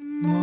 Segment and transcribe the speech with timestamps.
[0.00, 0.37] Mm.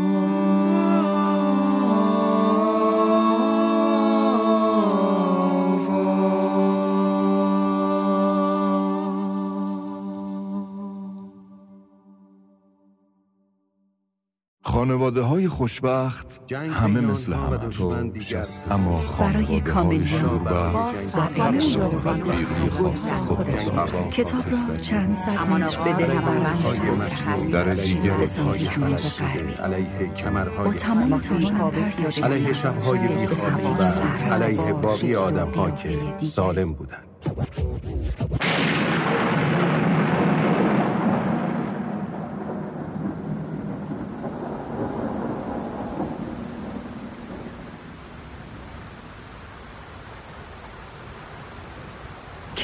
[14.86, 18.14] خانواده های خوشبخت همه مثل هم
[18.72, 20.04] اما برای کامل
[24.12, 25.18] کتاب را چند
[25.50, 26.14] متر به دل
[27.52, 29.00] در دیگر به سمت جنوب
[29.64, 29.88] علیه
[30.64, 31.22] با تمام
[32.24, 33.64] علیه شبهای سمت
[34.82, 35.90] باقی آدم ها که.
[36.18, 37.06] سالم بودند.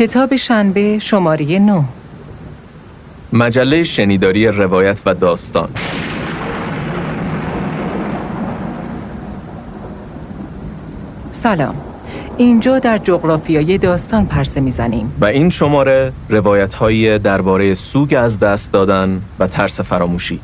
[0.02, 1.84] کتاب شنبه شماره 9
[3.34, 5.70] مجله شنیداری روایت و داستان.
[11.32, 11.76] سلام.
[12.38, 15.14] اینجا در جغرافیای داستان پرسه می‌زنیم.
[15.22, 16.76] و این شماره روایت
[17.18, 20.40] درباره سوگ از دست دادن و ترس فراموشی.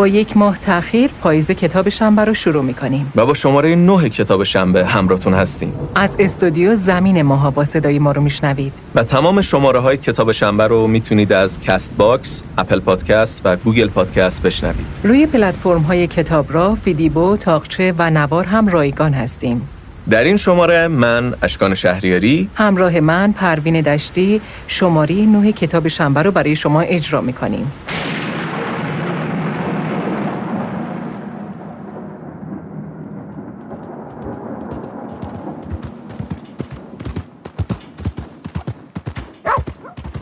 [0.00, 3.12] با یک ماه تأخیر پاییز کتاب شنبه رو شروع می‌کنیم.
[3.16, 5.72] و با شماره 9 کتاب شنبه همراهتون هستیم.
[5.94, 8.72] از استودیو زمین ماها با صدای ما رو میشنوید.
[8.94, 14.42] و تمام شماره های کتاب شنبه رو می‌تونید از Castbox، Apple Podcast و Google Podcast
[14.42, 14.86] بشنوید.
[15.02, 19.68] روی پلتفرم های کتابراه، فیدیبو، تاقچه و نوار هم رایگان هستیم.
[20.10, 22.48] در این شماره من اشکان شهریاری.
[22.54, 27.72] همراه من پروین دشتی شماره 9 کتاب شنبه رو برای شما اجرا می‌کنیم.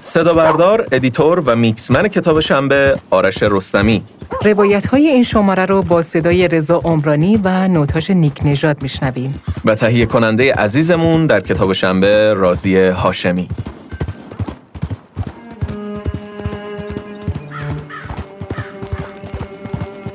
[0.08, 4.02] صدا بردار، editor و mixman کتاب شنبه آرش رستمی
[4.44, 9.74] روایت های این شماره رو با صدای رضا عمرانی و نوتاش نیک نژاد میشنویم و
[9.74, 13.48] تهیه کننده عزیزمون در کتاب شنبه رازی هاشمی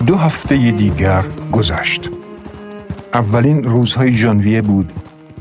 [0.07, 2.09] دو هفته دیگر گذشت.
[3.13, 4.93] اولین روزهای ژانویه بود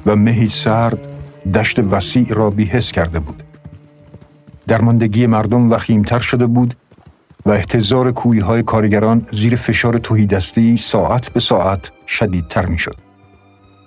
[0.06, 0.98] و مهی سرد
[1.54, 3.41] دشت وسیع را بیحس کرده بود.
[4.68, 6.74] درماندگی مردم وخیمتر شده بود
[7.46, 12.96] و احتضار کویهای کارگران زیر فشار توهیدستی ساعت به ساعت شدیدتر می شد.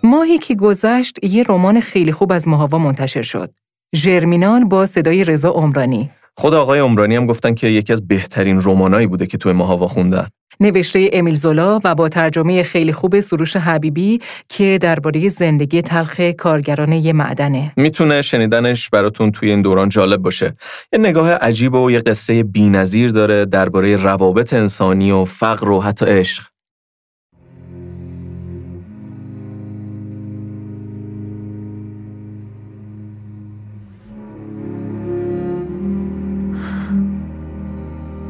[0.03, 3.53] ماهی که گذشت یه رمان خیلی خوب از ماهوا منتشر شد.
[3.96, 6.12] ژرمینال با صدای رضا عمرانی.
[6.38, 10.28] خود آقای عمرانی هم گفتن که یکی از بهترین رمانایی بوده که توی ماهاوا خوندن
[10.60, 16.92] نوشته امیل زولا و با ترجمه خیلی خوب سروش حبیبی که درباره زندگی تلخ کارگران
[16.92, 17.72] یه معدنه.
[17.78, 20.54] می‌تونه شنیدنش براتون توی این دوران جالب باشه
[20.94, 26.06] یه نگاه عجیب و یه قصه بی‌نظیر داره درباره روابط انسانی و فقر و حتی
[26.06, 26.44] عشق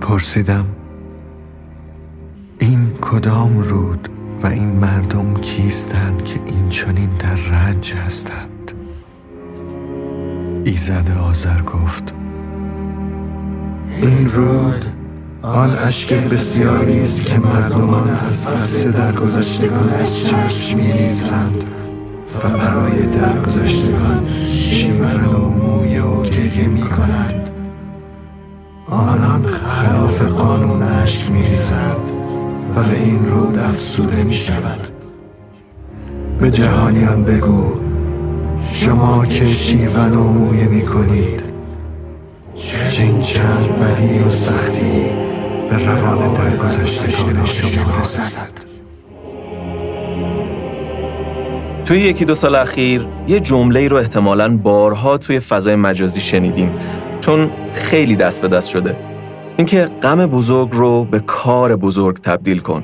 [0.01, 0.84] پرسیدم
[3.15, 4.09] کدام رود
[4.43, 8.71] و این مردم کیستند که این چنین در رنج هستند؟
[10.65, 12.13] ایزد آذر گفت
[14.01, 14.85] این رود
[15.41, 21.63] آن اشک بسیاری است که مردمان از پس درگذشتگان از چشم میریزند
[22.43, 27.49] و برای درگذشتگان شیون و مویه و گریه می‌کنند.
[28.87, 32.14] آنان خلاف قانون اشک میریزند.
[32.81, 34.87] به این رود افسوده می شود.
[36.39, 37.79] به جهانیان بگو
[38.73, 41.43] شما که شیون و مویه می کنید
[42.55, 45.15] چین چند بدی و سختی
[45.69, 48.55] به روان درگذشتگان شما رسد.
[51.85, 56.71] توی یکی دو سال اخیر یه جمله رو احتمالاً بارها توی فضای مجازی شنیدیم
[57.19, 59.14] چون خیلی دست به دست شده.
[59.57, 62.83] اینکه غم بزرگ رو به کار بزرگ تبدیل کن.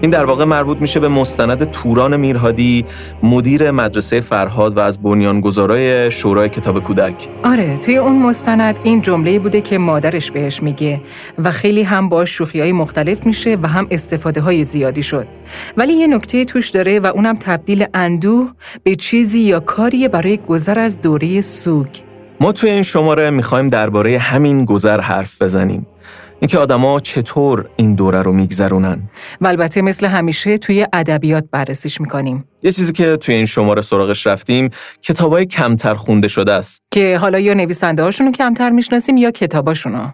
[0.00, 2.84] این در واقع مربوط میشه به مستند توران میرهادی
[3.22, 7.28] مدیر مدرسه فرهاد و از بنیانگذارای شورای کتاب کودک.
[7.44, 11.00] آره توی اون مستند این جمله بوده که مادرش بهش میگه
[11.38, 15.26] و خیلی هم با شوخی های مختلف میشه و هم استفاده های زیادی شد.
[15.76, 18.50] ولی یه نکته توش داره و اونم تبدیل اندوه
[18.82, 22.11] به چیزی یا کاری برای گذر از دوره سوگ.
[22.42, 25.86] ما توی این شماره می‌خوایم درباره همین گذر حرف بزنیم.
[26.40, 29.02] اینکه آدما چطور این دوره رو میگذرونن.
[29.40, 32.44] و البته مثل همیشه توی ادبیات بررسیش می‌کنیم.
[32.62, 34.70] یه چیزی که توی این شماره سراغش رفتیم
[35.02, 36.82] کتابای کمتر خونده شده است.
[36.90, 40.10] که حالا یا نویسنده هاشونو کمتر می‌شناسیم یا کتاباشونو.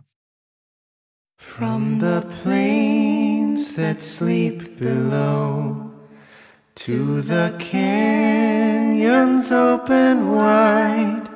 [1.41, 5.77] From the plains that sleep below
[6.75, 11.28] to the canyons open wide,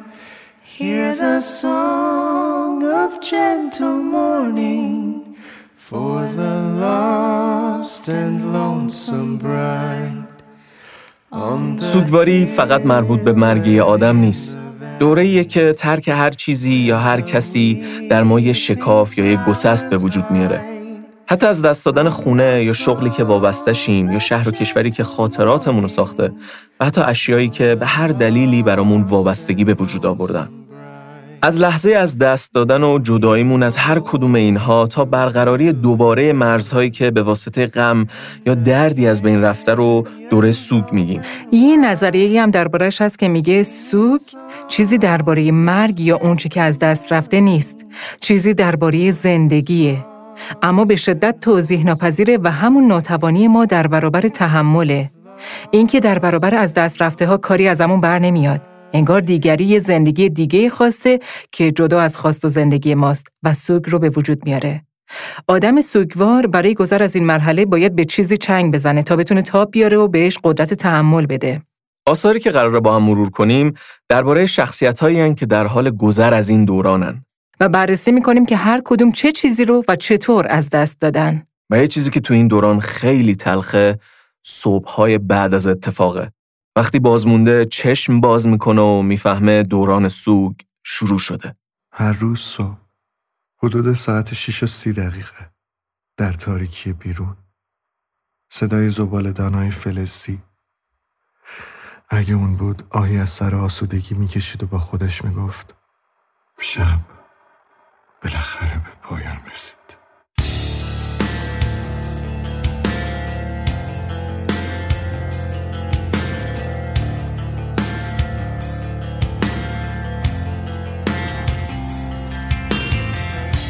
[0.78, 5.36] hear the song of gentle morning
[5.76, 6.54] for the
[6.84, 10.22] lost and lonesome bride.
[11.78, 14.58] سوگواری فقط مربوط به مرگ آدم نیست.
[14.98, 19.86] دوره که ترک هر چیزی یا هر کسی در ما یه شکاف یا یه گسست
[19.86, 20.60] به وجود میاره.
[21.26, 25.04] حتی از دست دادن خونه یا شغلی که وابسته شیم یا شهر و کشوری که
[25.04, 26.32] خاطراتمون رو ساخته
[26.80, 30.61] و حتی اشیایی که به هر دلیلی برامون وابستگی به وجود آوردن.
[31.44, 36.90] از لحظه از دست دادن و جداییمون از هر کدوم اینها تا برقراری دوباره مرزهایی
[36.90, 38.06] که به واسطه غم
[38.46, 41.20] یا دردی از بین رفته رو دوره سوگ میگیم.
[41.52, 44.20] یه نظریه هم دربارش هست که میگه سوگ
[44.68, 47.86] چیزی درباره مرگ یا اونچه که از دست رفته نیست.
[48.20, 50.04] چیزی درباره زندگیه.
[50.62, 55.10] اما به شدت توضیح ناپذیره و همون ناتوانی ما در برابر تحمله.
[55.70, 58.71] اینکه در برابر از دست رفته ها کاری ازمون بر نمیاد.
[58.92, 61.20] انگار دیگری یه زندگی دیگه خواسته
[61.52, 64.82] که جدا از خواست و زندگی ماست و سوگ رو به وجود میاره.
[65.48, 69.70] آدم سوگوار برای گذر از این مرحله باید به چیزی چنگ بزنه تا بتونه تاب
[69.70, 71.62] بیاره و بهش قدرت تحمل بده.
[72.06, 73.74] آثاری که قراره با هم مرور کنیم
[74.08, 77.24] درباره شخصیت‌هایی که در حال گذر از این دورانن
[77.60, 81.42] و بررسی می‌کنیم که هر کدوم چه چیزی رو و چطور از دست دادن.
[81.70, 83.98] و یه چیزی که تو این دوران خیلی تلخه
[84.42, 86.32] صبح‌های بعد از اتفاقه
[86.76, 90.54] وقتی بازمونده چشم باز می‌کنه و می‌فهمه دوران سوگ
[90.84, 91.56] شروع شده.
[91.92, 92.78] هر روز صبح
[93.62, 95.50] حدود ساعت 6 و سی دقیقه
[96.16, 97.36] در تاریکی بیرون.
[98.50, 100.42] صدای زبال دانای فلزی.
[102.10, 105.74] اگه اون بود آهی از سر آسودگی می‌کشید و با خودش می‌گفت
[106.60, 107.00] شب
[108.22, 109.81] بالاخره به پایان رسید.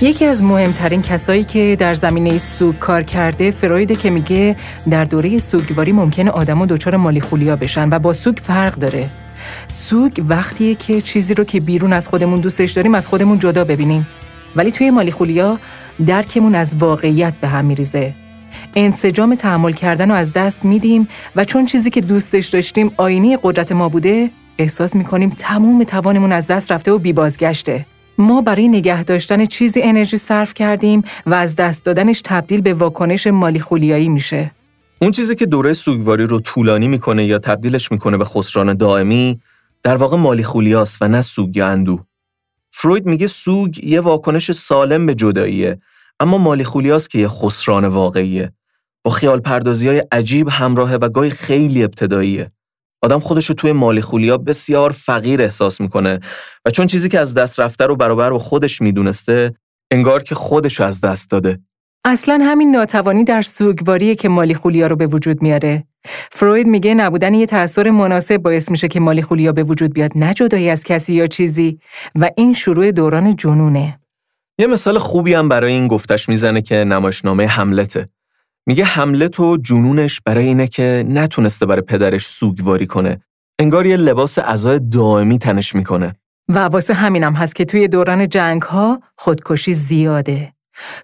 [0.03, 4.57] یکی از مهمترین کسایی که در زمینه سوگ کار کرده فرویده که میگه
[4.91, 9.09] در دوره سوگواری ممکنه آدما دچار مالیخولیا بشن و با سوگ فرق داره.
[9.69, 14.07] سوگ وقتیه که چیزی رو که بیرون از خودمون دوستش داریم از خودمون جدا ببینیم.
[14.57, 15.59] ولی توی مالیخولیا
[16.07, 18.13] درکمون از واقعیت به هم میریزه.
[18.77, 23.73] انسجام تحمل کردن رو از دست میدیم و چون چیزی که دوستش داشتیم آینی قدرت
[23.73, 27.87] ما بوده احساس می‌کنیم تمام توانمون از دست رفته و بیبازگشته.
[28.19, 33.27] ما برای نگه داشتن چیزی انرژی صرف کردیم و از دست دادنش تبدیل به واکنش
[33.27, 34.51] مالیخولیایی میشه.
[35.03, 39.41] اون چیزی که دوره سوگواری رو طولانی می‌کنه یا تبدیلش می‌کنه به خسران دائمی
[39.83, 42.05] در واقع مالیخولیاست و نه سوگ یا اندوه.
[42.71, 45.79] فروید میگه سوگ یه واکنش سالم به جداییه
[46.21, 48.53] اما مالیخولیاست که یه خسران واقعیه.
[49.05, 52.51] با خیال پردازی های عجیب همراهه و گاهی خیلی ابتداییه.
[53.03, 56.21] آدم خودش رو توی مالیخولیا بسیار فقیر احساس می‌کنه
[56.65, 59.55] و چون چیزی که از دست رفته رو برابر با خودش می‌دونسته
[59.91, 61.59] انگار که خودش رو از دست داده.
[62.05, 65.85] اصلا همین ناتوانی در سوگواریه که مالیخولیا رو به وجود میاره.
[66.33, 70.71] فروید میگه نبودن یه تأثیر مناسب باعث میشه که مالیخولیا به وجود بیاد نه جدایی
[70.71, 71.79] از کسی یا چیزی
[72.15, 74.01] و این شروع دوران جنونه.
[74.59, 78.09] یه مثال خوبی هم برای این گفتش می‌زنه که نمایشنامه حملته.
[78.67, 83.21] میگه حملت و جنونش برای اینه که نتونسته برای پدرش سوگواری کنه.
[83.59, 86.15] انگار یه لباس عزای دائمی تنش می‌کنه.
[86.49, 90.53] و واسه همینم هست که توی دوران جنگ ها خودکشی زیاده.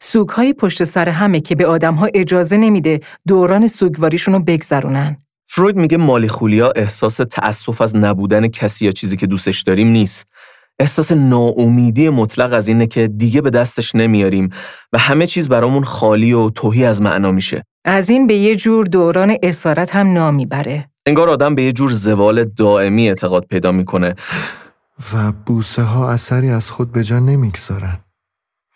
[0.01, 5.17] سوگ های پشت سر همه که به آدم ها اجازه نمیده دوران سوگواریشون رو بگذرونن.
[5.51, 10.27] فروید میگه مالیخولیا احساس تأسف از نبودن کسی یا چیزی که دوستش داریم نیست.
[10.79, 14.51] احساس ناامیدی مطلق از اینه که دیگه به دستش نمیاریم
[14.93, 17.65] و همه چیز برامون خالی و توهی از معنا میشه.
[17.85, 20.91] از این به یه جور دوران اسارت هم نامی بره.
[21.07, 24.15] انگار آدم به یه جور زوال دائمی اعتقاد پیدا می‌کنه
[25.15, 27.99] و بوسه ها اثری از خود به جا نمی‌گذارن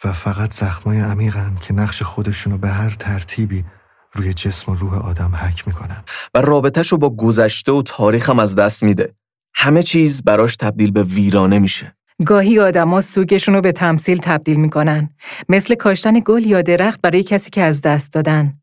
[0.04, 3.64] و فقط زخمای عمیقن که نقش خودشونو به هر ترتیبی
[4.12, 6.04] روی جسم و روح آدم حک می‌کنن
[6.35, 9.14] و رابطهش رو با گذشته و تاریخ هم از دست میده.
[9.54, 11.94] همه چیز براش تبدیل به ویرانه میشه.
[12.26, 15.11] گاهی آدما سوگشون رو به تمثیل تبدیل می‌کنن
[15.49, 18.54] مثل کاشتن گل یا درخت برای کسی که از دست دادن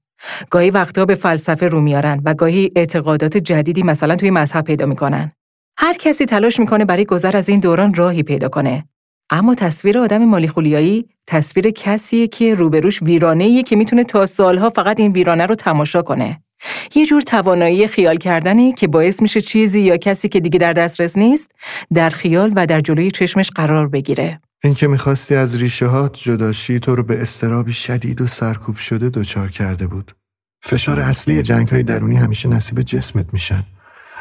[0.50, 5.32] گاهی وقتا به فلسفه رو میارن و گاهی اعتقادات جدیدی مثلا توی مذهب پیدا می‌کنن
[5.78, 8.84] هر کسی تلاش می‌کنه برای گذر از این دوران راهی پیدا کنه
[9.30, 15.12] اما تصویر آدم مالیخولیایی تصویر کسیه که روبروش ویرانه که می‌تونه تا سالها فقط این
[15.12, 16.42] ویرانه رو تماشا کنه.
[16.96, 21.18] یه جور توانایی خیال کردنی که باعث میشه چیزی یا کسی که دیگه در دسترس
[21.18, 21.52] نیست
[21.94, 24.42] در خیال و در جلوی چشمش قرار بگیره.
[24.64, 29.50] اینکه می‌خواستی از ریشه هات جداشی تو رو به استرابی شدید و سرکوب شده دچار
[29.50, 30.12] کرده بود.
[30.62, 33.64] فشار اصلی جنگ های درونی همیشه نصیب جسمت میشن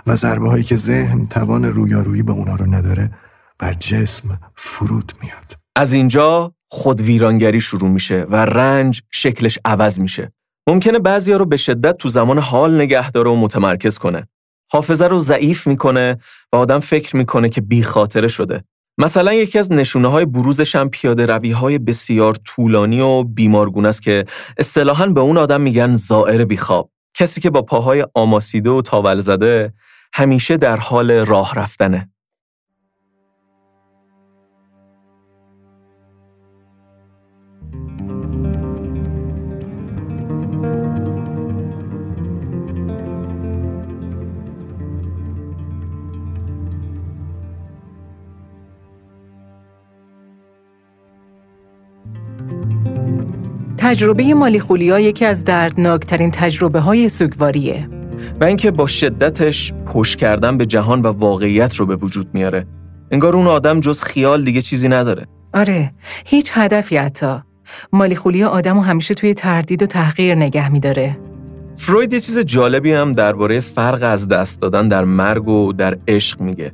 [0.06, 3.10] و ضربه هایی که ذهن توان رویارویی به اونا رو نداره
[3.58, 5.56] بر جسم فرود میاد.
[5.76, 10.32] از اینجا خود ویرانگری شروع میشه و رنج شکلش عوض میشه.
[10.68, 14.28] ممکنه بعضیا رو به شدت تو زمان حال نگه داره و متمرکز کنه.
[14.72, 16.18] حافظه رو ضعیف می‌کنه
[16.52, 18.64] و آدم فکر می‌کنه که بی خاطره شده.
[18.98, 24.02] مثلا یکی از نشونه های بروزش هم پیاده روی های بسیار طولانی و بیمارگونه است
[24.02, 24.24] که
[24.58, 26.90] اصطلاحاً به اون آدم میگن زائر بیخواب.
[27.14, 29.72] کسی که با پاهای آماسیده و تاول زده
[30.12, 32.10] همیشه در حال راه رفتنه.
[53.88, 57.88] تجربه مالیخولیا یکی از دردناکترین تجربه های سوگواریه.
[58.40, 62.66] و اینکه با شدتش پشت کردن به جهان و واقعیت رو به وجود میاره.
[63.10, 65.26] انگار اون آدم جز خیال دیگه چیزی نداره.
[65.54, 65.92] آره
[66.24, 67.36] هیچ هدفی حتی.
[67.92, 71.18] مالیخولیا آدم و همیشه توی تردید و تحقیر نگه میداره.
[71.76, 76.40] فروید یه چیز جالبی هم درباره فرق از دست دادن در مرگ و در عشق
[76.40, 76.72] میگه.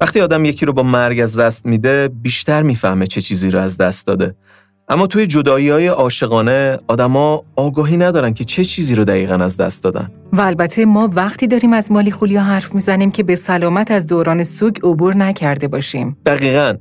[0.00, 3.76] وقتی آدم یکی رو با مرگ از دست میده بیشتر می‌فهمه چه چیزی رو از
[3.76, 4.34] دست داده.
[4.90, 9.84] اما توی جدایی های عاشقانه آدما آگاهی ندارن که چه چیزی رو دقیقا از دست
[9.84, 10.10] دادن.
[10.32, 14.44] و البته ما وقتی داریم از مالی خولیا حرف می‌زنیم که به سلامت از دوران
[14.44, 16.16] سوگ عبور نکرده باشیم.
[16.26, 16.74] دقیقا.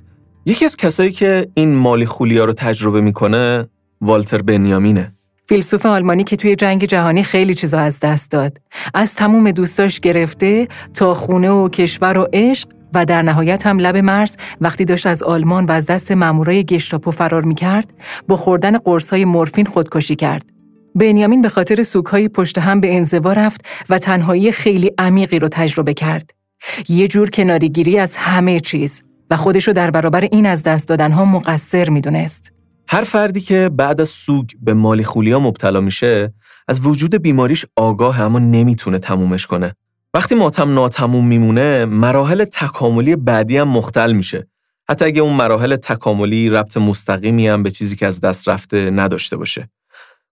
[0.45, 3.67] یکی از کسایی که این مالی خولیا رو تجربه می‌کنه
[4.01, 5.13] والتر بنیامینه.
[5.49, 8.57] فیلسوف آلمانی که توی جنگ جهانی خیلی چیزا از دست داد.
[8.93, 13.98] از تموم دوستاش گرفته تا خونه و کشور و عشق و در نهایت هم لب
[13.98, 17.93] مرز وقتی داشت از آلمان و از دست مامورای گشتاپو فرار می‌کرد
[18.27, 20.46] با خوردن قرصای مورفین خودکشی کرد.
[20.96, 25.93] بنیامین به خاطر سوکهای پشت هم به انزوا رفت و تنهایی خیلی عمیقی رو تجربه
[25.93, 26.31] کرد.
[26.89, 31.89] یه جور کناریگیری از همه چیز و خودشو در برابر این از دست دادنها مقصر
[31.89, 32.53] می‌دونست.
[32.88, 36.34] هر فردی که بعد از سوگ به مالی خولیا مبتلا میشه
[36.67, 39.75] از وجود بیماریش آگاه اما نمی‌تونه تمومش کنه.
[40.13, 44.47] وقتی ماتم ناتموم میمونه مراحل تکاملی بعدی هم مختل میشه.
[44.89, 49.37] حتی اگه اون مراحل تکاملی ربط مستقیمی هم به چیزی که از دست رفته نداشته
[49.37, 49.69] باشه.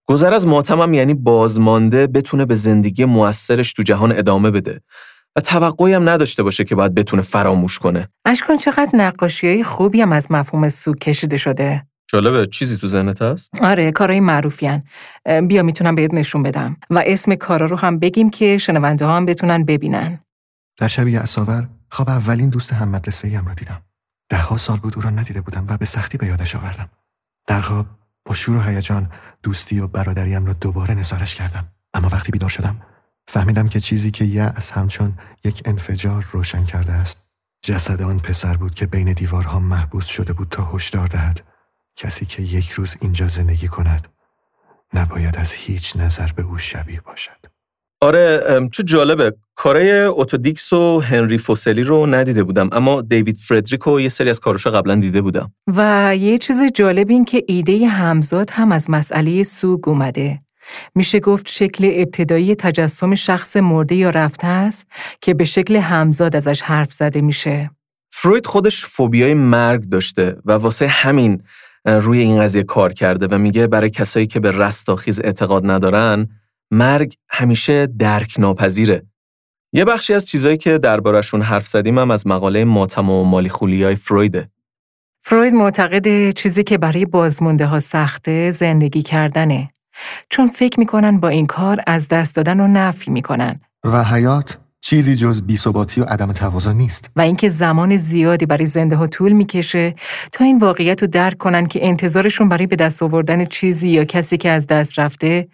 [0.05, 4.81] گذر از ماتم هم یعنی بازمانده بتونه به زندگی موثرش تو جهان ادامه بده
[5.36, 8.10] و توقعی هم نداشته باشه که باید بتونه فراموش کنه.
[8.25, 13.22] اشکان چقدر نقاشی های خوبی هم از مفهوم سوگ کشیده شده؟ جالبه چیزی تو ذهنت
[13.22, 14.84] هست؟ آره کارهای معروفیان
[15.48, 16.78] بیا می‌تونم بهت نشون بدم.
[16.90, 20.20] و اسم کارا رو هم بگیم که شنونده ها هم بتونن ببینن.
[20.78, 23.82] در شب اساور خواب اولین دوست هم مدرسه ایم را دیدم.
[24.30, 26.90] ده ها سال بود او را ندیده بودم و به سختی به یادش آوردم.
[27.48, 27.86] در خواب
[28.26, 29.12] با شور و هیجان
[29.44, 31.68] دوستی و برادریم را دوباره نثارش کردم.
[31.94, 32.82] اما وقتی بیدار شدم
[33.28, 37.20] فهمیدم که چیزی که یأس همچون یک انفجار روشن کرده است.
[37.62, 41.42] جسد آن پسر بود که بین دیوارها محبوس شده بود تا هشدار دهد.
[41.98, 44.08] کسی که یک روز اینجا زندگی کند
[44.94, 47.38] نباید از هیچ نظر به او شبیه باشد.
[48.01, 49.34] آره چه جالبه.
[49.56, 54.39] کارای اوتودیکس و هنری فوسلی رو ندیده بودم اما دیوید فردریک و یه سری از
[54.39, 55.54] کاراشا قبلا دیده بودم.
[55.68, 60.42] و یه چیز جالب این که ایده همزاد هم از مسئله سوگ اومده.
[60.96, 64.86] میشه گفت شکل ابتدایی تجسم شخص مرده یا رفته است
[65.22, 67.72] که به شکل همزاد ازش حرف زده میشه.
[68.12, 71.44] فروید خودش فوبیای مرگ داشته و واسه همین
[71.88, 76.27] روی این قضیه کار کرده و میگه برای کسایی که به رستاخیز اعتقاد ندارن
[76.72, 79.03] مرگ همیشه درک ناپذیره.
[79.74, 83.96] یه بخشی از چیزایی که دربارشون حرف زدیم هم از مقاله ماتم و مالی خولیای
[83.96, 84.50] فرویده.
[85.24, 89.70] فروید معتقد چیزی که برای بازمونده ها سخته زندگی کردنه.
[90.29, 93.60] چون فکر می‌کنن با این کار از دست دادن و نفی می‌کنن.
[93.84, 94.58] و حیات
[94.89, 97.12] چیزی جز بیثباتی و عدم توازن نیست.
[97.15, 99.96] و اینکه زمان زیادی برای زنده ها طول می‌کشه
[100.32, 104.38] تا این واقعیت رو درک کنن که انتظارشون برای به دست آوردن چیزی یا کسی
[104.38, 105.48] که از دست رفته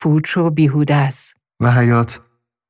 [0.00, 1.34] پوچ و بیهوده است.
[1.60, 2.20] و حیات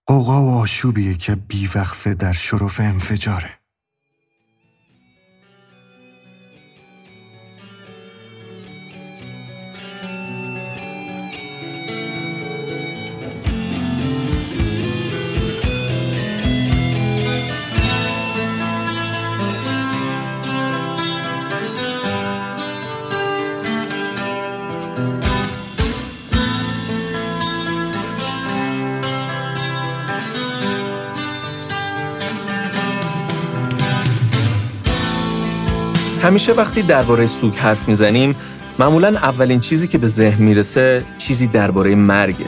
[0.06, 3.59] قوقا و آشوبیه که بیوقفه در شرف انفجاره.
[36.30, 38.37] همیشه وقتی درباره سوگ حرف می‌زنیم
[38.78, 42.44] معمولا اولین چیزی که به ذهن می‌رسه چیزی درباره مرگه.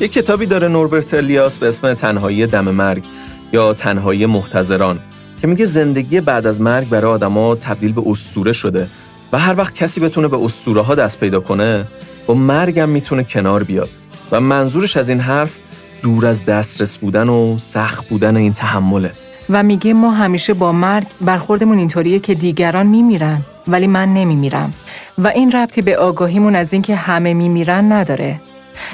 [0.00, 3.04] یه کتابی داره نوربرت الیاس به اسم تنهایی دم مرگ
[3.52, 4.98] یا تنهایی محتضران
[5.40, 8.86] که میگه زندگی بعد از مرگ برای آدما تبدیل به استوره شده
[9.32, 11.84] و هر وقت کسی بتونه به استوره ها دست پیدا کنه
[12.26, 13.90] با مرگم می‌تونه کنار بیاد
[14.32, 15.58] و منظورش از این حرف
[16.02, 19.12] دور از دسترس بودن و سخت بودن این تحمله
[19.50, 24.72] و میگه ما همیشه با مرگ برخوردمون اینطوریه که دیگران میمیرن ولی من نمیمیرم.
[25.18, 28.40] و این ربطی به آگاهیمون از اینکه همه میمیرن نداره.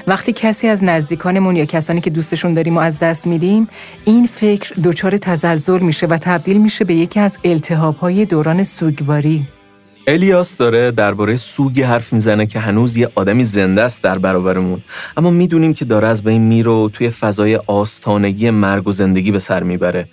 [0.06, 3.68] وقتی کسی از نزدیکانمون یا کسانی که دوستشون داریم و از دست میدیم
[4.04, 9.46] این فکر دچار تزلزل میشه و تبدیل میشه به یکی از التهابهای دوران سوگواری.
[10.08, 14.82] الیاس داره درباره سوگی حرف می‌زنه که هنوز یه آدمی زنده است در برابرمون.
[15.16, 19.38] اما می‌دونیم که داره از بین میره و توی فضای آستانگی مرگ و زندگی به
[19.38, 20.08] سر می‌بره.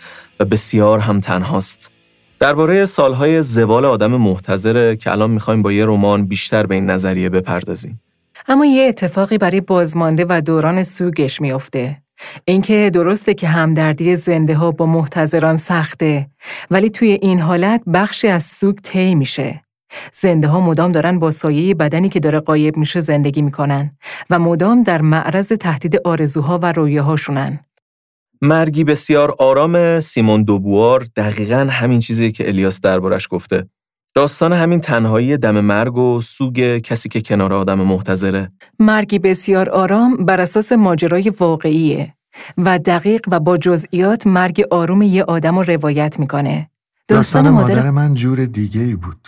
[0.45, 1.91] بسیار هم تنهاست
[2.39, 7.29] درباره سالهای زوال آدم محتظره که الان می‌خوایم با یه رمان بیشتر به این نظریه
[7.29, 8.01] بپردازیم
[8.47, 11.97] اما یه اتفاقی برای بازمانده و دوران سوگش میافته.
[12.45, 16.27] اینکه درسته که همدردی زنده ها با محتضران سخته
[16.71, 19.63] ولی توی این حالت بخشی از سوگ طی میشه.
[20.13, 23.91] زنده ها مدام دارن با سایه بدنی که داره قایب میشه زندگی می‌کنن
[24.29, 27.59] و مدام در معرض تهدید آرزوها و رویاهاشونن.
[28.43, 33.69] مرگی بسیار آرام سیمون دوبوار دقیقا همین چیزی که الیاس دربارش گفته.
[34.15, 40.15] داستان همین تنهایی دم مرگ و سوگ کسی که کنار آدم محتظره مرگی بسیار آرام
[40.15, 42.13] بر اساس ماجرای واقعیه
[42.57, 46.69] و دقیق و با جزئیات مرگ آروم یه آدم رو روایت می‌کنه.
[47.07, 47.89] داستان, مادر...
[47.89, 49.27] من جور دیگه ای بود.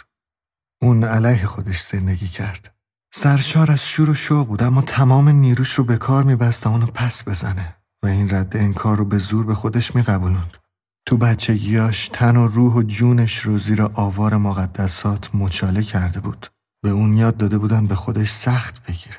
[0.81, 2.75] اون علیه خودش زندگی کرد.
[3.13, 6.85] سرشار از شور و شوق بود اما تمام نیروش رو به کار میبست تا اونو
[6.85, 7.75] پس بزنه.
[8.05, 10.57] و این رد انکار رو به زور به خودش میقبولوند
[11.05, 16.47] تو بچگیاش تن و روح و جونش رو زیر آوار مقدسات مچاله کرده بود.
[16.83, 19.17] به اون یاد داده بودن به خودش سخت بگیره.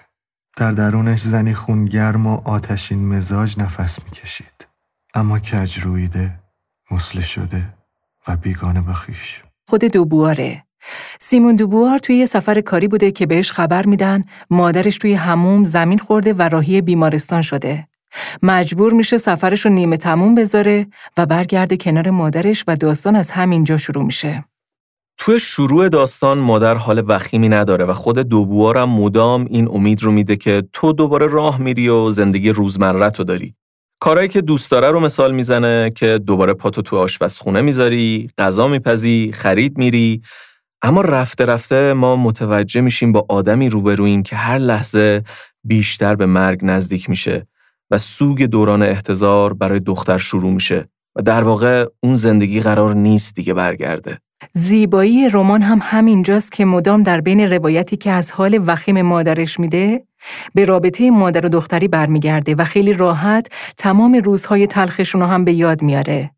[0.57, 4.67] در درونش زنی خونگرم و آتشین مزاج نفس می‌کشید.
[5.15, 6.41] اما کج رویده،
[6.91, 7.75] مسله شده
[8.29, 9.43] و بیگانه بخیش.
[9.69, 10.65] خود دوبواره.
[11.21, 15.99] سیمون دوبوار توی یه سفر کاری بوده که بهش خبر میدن مادرش توی هموم زمین
[15.99, 17.89] خورده و راهی بیمارستان شده.
[18.43, 23.77] مجبور میشه سفرش رو نیمه تموم بذاره و برگرده کنار مادرش و داستان از همینجا
[23.77, 24.45] شروع میشه.
[25.19, 30.37] توی شروع داستان مادر حال وخیمی نداره و خود دوبوارم مدام این امید رو میده
[30.37, 33.55] که تو دوباره راه میری و زندگی روزمره تو داری.
[34.01, 39.31] کارهایی که دوست داره رو مثال می‌زنه که دوباره پاتو تو آشپزخونه می‌ذاری، غذا میپزی،
[39.35, 40.23] خرید میری،
[40.83, 45.23] اما رفته رفته ما متوجه میشیم با آدمی روبرویم که هر لحظه
[45.65, 47.47] بیشتر به مرگ نزدیک میشه
[47.90, 53.35] و سوگ دوران احتضار برای دختر شروع میشه و در واقع اون زندگی قرار نیست
[53.35, 54.18] دیگه برگرده.
[54.55, 60.05] زیبایی رمان هم همینجاست که مدام در بین روایتی که از حال وخیم مادرش میده
[60.55, 63.46] به رابطه مادر و دختری برمیگرده و خیلی راحت
[63.77, 66.31] تمام روزهای تلخشون رو هم به یاد میاره.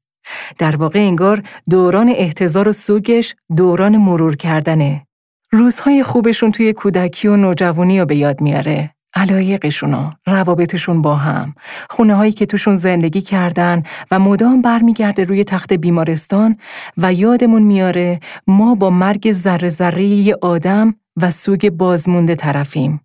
[0.58, 5.06] در واقع انگار دوران احتضار و سوگش دوران مرور کردنه.
[5.52, 8.94] روزهای خوبشون توی کودکی و نوجوانی رو به یاد میاره.
[9.14, 11.54] علایقشون روابطشون با هم.
[11.90, 16.56] خونه هایی که توشون زندگی کردن و مدام برمیگرده روی تخت بیمارستان
[16.96, 23.00] و یادمون میاره ما با مرگ ذره ذره یه آدم و سوگ بازمونده طرفیم.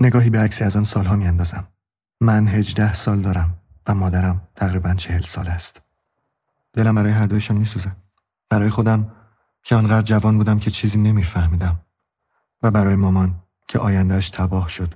[0.00, 1.68] نگاهی به عکسی از آن سالها میاندازم.
[2.20, 3.54] من هجده سال دارم
[3.86, 5.82] و مادرم تقریبا چهل سال است.
[6.72, 7.92] دلم برای هر دویشان میسوزه.
[8.50, 9.12] برای خودم
[9.62, 11.80] که آنقدر جوان بودم که چیزی نمیفهمیدم
[12.62, 13.34] و برای مامان
[13.68, 14.94] که آیندهش تباه شد.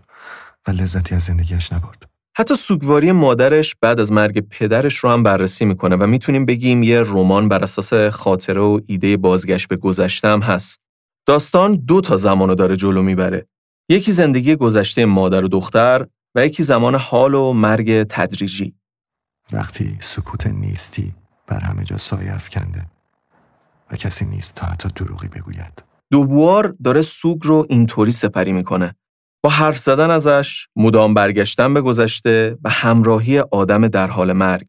[0.68, 2.10] و لذتی از زندگیش نبرد.
[2.36, 7.00] حتی سوگواری مادرش بعد از مرگ پدرش رو هم بررسی می‌کنه و می‌تونیم بگیم یه
[7.00, 10.78] رمان بر اساس خاطره و ایده بازگشت به گذشته هم هست.
[11.26, 13.46] داستان دو تا زمانو داره جلو می‌بره.
[13.88, 18.74] یکی زندگی گذشته مادر و دختر و یکی زمان حال و مرگ تدریجی.
[19.52, 21.14] وقتی سکوت نیستی
[21.46, 22.86] بر همه جا سایه افکنده
[23.90, 25.84] و کسی نیست تا حتی دروغی بگوید.
[26.10, 28.94] دوبوار داره سوگ رو اینطوری سپری می‌کنه.
[29.42, 34.66] با حرف زدن ازش، مدام برگشتن به گذشته و همراهی آدم در حال مرگ.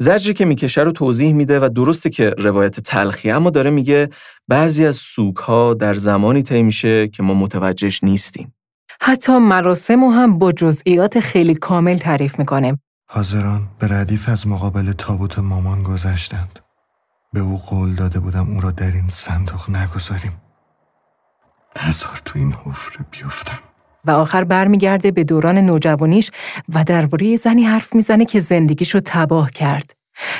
[0.00, 4.08] زجری که می‌کشه رو توضیح میده و درسته که روایت تلخی اما داره میگه
[4.48, 8.54] بعضی از سوک ها در زمانی طی میشه که ما متوجهش نیستیم.
[9.00, 12.78] حتی مراسم هم با جزئیات خیلی کامل تعریف می‌کنه.
[13.10, 16.58] حاضران به ردیف از مقابل تابوت مامان گذشتند.
[17.32, 20.42] به او قول داده بودم او را در این صندوق نگذاریم.
[21.86, 23.58] نزار تو این حفره بیفتم.
[24.08, 26.30] و آخر برمیگرده به دوران نوجوانیش
[26.74, 29.92] و درباره زنی حرف می‌زنه که زندگیشو تباه کرد.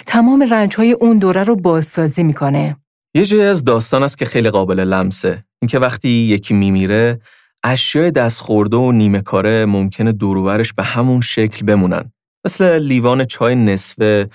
[0.07, 2.77] تمام رنجهای اون دوره رو بازسازی می‌کنه.
[3.15, 5.45] یه جایی از داستان است که خیلی قابل لمسه.
[5.63, 7.21] اینکه وقتی یکی میمیره
[7.65, 12.13] اشیای دست خورده و نیمه کاره ممکنه دوروبرش به همون شکل بمونن.
[12.47, 14.29] مثل لیوان چای نصفه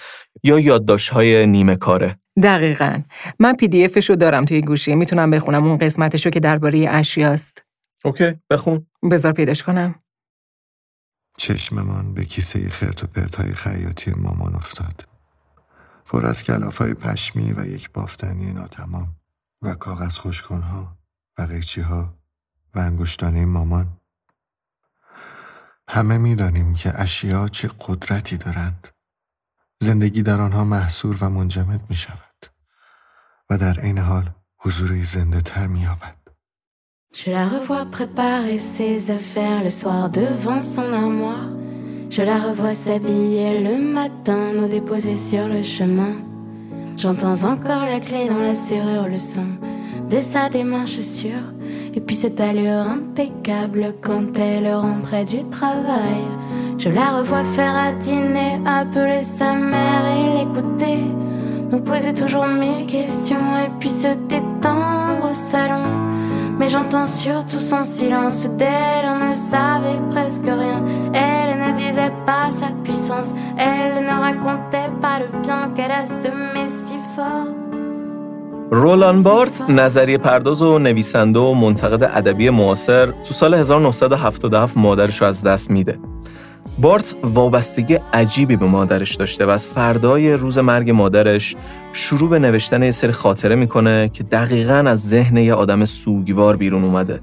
[0.43, 2.15] یا یادداشت‌های نیمه کاره.
[2.43, 3.01] دقیقا.
[3.39, 4.95] من پی دی افشو دارم توی گوشی.
[4.95, 5.63] می‌تونم بخونم.
[5.63, 7.62] اون قسمتشو که درباره اشیاست.
[8.05, 8.87] اوکی بخون.
[9.11, 9.95] بذار پیداش کنم.
[11.37, 15.07] چشممان به کیسه خرت و پرتای خیاطی مامان افتاد.
[16.05, 19.15] پر از کلاف های پشمی و یک بافتنی ناتمام
[19.61, 20.97] و کاغذ خوشکنها
[21.37, 22.17] و قیچی ها
[22.75, 23.99] و انگشتانه مامان.
[25.89, 28.87] همه می‌دانیم که اشیا چه قدرتی دارند.
[29.81, 32.45] زندگی در آنها محصور و منجمد می شود
[33.49, 36.22] و در عین حال حضوری زنده تر می یابد
[37.15, 41.47] Je la revois préparer ses affaires le soir devant son armoire.
[42.09, 46.15] Je la revois s'habiller le matin, nous déposer sur le chemin.
[46.97, 49.45] J'entends encore la clé dans la serrure, le son
[50.09, 51.53] de sa démarche sûre.
[51.93, 56.25] Et puis cette allure impeccable quand elle rentrait du travail.
[56.79, 61.03] Je la revois faire à dîner, appeler sa mère et l'écouter.
[61.69, 66.12] Nous poser toujours mille questions et puis se détendre au salon.
[66.62, 70.80] Mais j'entends surtout son silence d'elle, on ne savait presque rien.
[71.14, 76.64] Elle ne disait pas sa puissance, elle ne racontait pas le bien qu'elle a semé
[76.68, 77.58] si fort.
[78.70, 85.26] رولان بارت نظریه پرداز و نویسنده و منتقد ادبی معاصر تو سال 1977 مادرش رو
[85.26, 85.98] از دست میده.
[86.77, 91.55] بارت وابستگی عجیبی به مادرش داشته و از فردای روز مرگ مادرش
[91.93, 96.83] شروع به نوشتن یه سری خاطره می‌کنه که دقیقا از ذهن یه آدم سوگوار بیرون
[96.83, 97.19] اومده.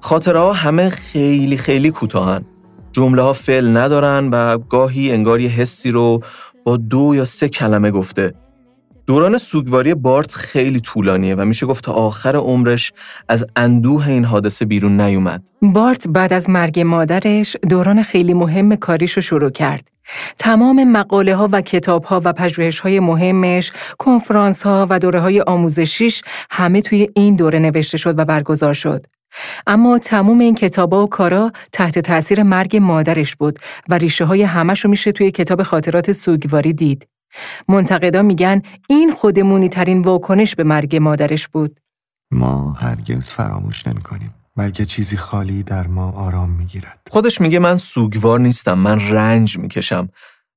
[0.00, 2.44] خاطره ها همه خیلی خیلی کوتاهن.
[2.92, 6.20] جمله ها فعل ندارن و گاهی انگار یه حسی رو
[6.64, 8.34] با دو یا سه کلمه گفته.
[9.08, 12.92] دوران سوگواری بارت خیلی طولانیه و میشه گفت تا آخر عمرش
[13.28, 15.42] از اندوه این حادثه بیرون نیومد.
[15.62, 19.88] بارت بعد از مرگ مادرش دوران خیلی مهم کاریش رو شروع کرد.
[20.38, 25.40] تمام مقاله ها و کتاب ها و پژوهش های مهمش، کنفرانس ها و دوره های
[25.40, 29.06] آموزشیش همه توی این دوره نوشته شد و برگزار شد.
[29.66, 34.80] اما تمام این کتابا و کارا تحت تأثیر مرگ مادرش بود و ریشه های همش
[34.80, 37.06] رو میشه توی کتاب خاطرات سوگواری دید.
[37.68, 41.80] منتقدا میگن این خودمونی ترین واکنش به مرگ مادرش بود.
[42.30, 47.00] ما هرگز فراموش نمی کنیم بلکه چیزی خالی در ما آرام می گیرد.
[47.10, 50.08] خودش میگه من سوگوار نیستم من رنج می‌کشم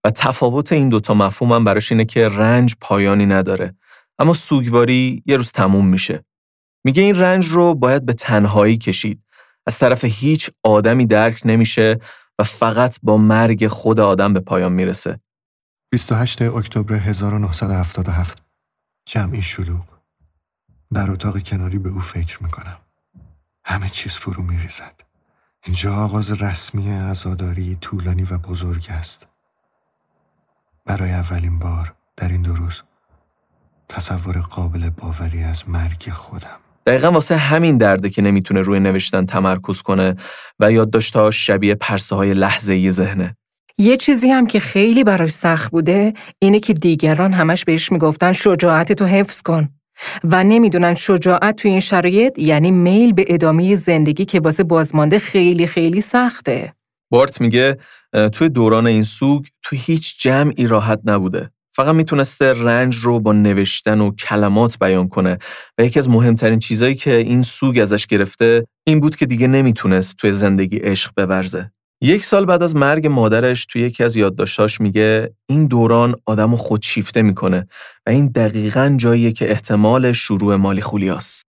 [0.06, 3.76] و تفاوت این دوتا مفهومم براش اینه که رنج پایانی نداره.
[4.20, 6.26] اما سوگواری یه روز تموم میشه.
[6.86, 9.24] میگه این رنج رو باید به تنهایی کشید.
[9.68, 12.00] از طرف هیچ آدمی درک نمیشه
[12.40, 15.20] و فقط با مرگ خود آدم به پایان می‌رسه.
[15.94, 18.44] 28 اکتبر 1977
[19.06, 19.86] جمعی شلوغ.
[20.94, 22.78] در اتاق کناری به او فکر می‌کنم.
[23.66, 25.02] همه چیز فرو میریزد.
[25.66, 29.28] اینجا آغاز رسمی عزاداری طولانی و بزرگ است.
[30.86, 32.82] برای اولین بار در این دو روز
[33.90, 36.60] تصور قابل باوری از مرگ خودم.
[36.86, 40.16] دقیقا واسه همین درده که نمی‌تونه روی نوشتن تمرکز کنه
[40.60, 43.38] و یادداشت‌هاش شبیه پرسه های لحظه ذهنه.
[43.82, 48.94] یه چیزی هم که خیلی براش سخت بوده اینه که دیگران همش بهش می‌گفتن شجاعت
[48.94, 49.70] تو حفظ کن
[50.24, 55.68] و نمی‌دونن شجاعت تو این شرایط یعنی میل به ادامه زندگی که واسه بازمانده خیلی
[55.68, 56.74] خیلی سخته.
[57.12, 57.78] بارت میگه
[58.34, 61.52] توی دوران این سوگ تو هیچ جمعی راحت نبوده.
[61.76, 65.38] فقط می‌تونسته رنج رو با نوشتن و کلمات بیان کنه
[65.78, 70.16] و یکی از مهمترین چیزایی که این سوگ ازش گرفته این بود که دیگه نمی‌تونست
[70.16, 71.72] توی زندگی عشق بورزه.
[72.04, 77.22] یک سال بعد از مرگ مادرش توی یکی از یادداشتاش میگه این دوران آدمو خودشیفته
[77.22, 77.68] می‌کنه
[78.06, 81.46] و این دقیقا جاییه که احتمال شروع مالی خولیاست.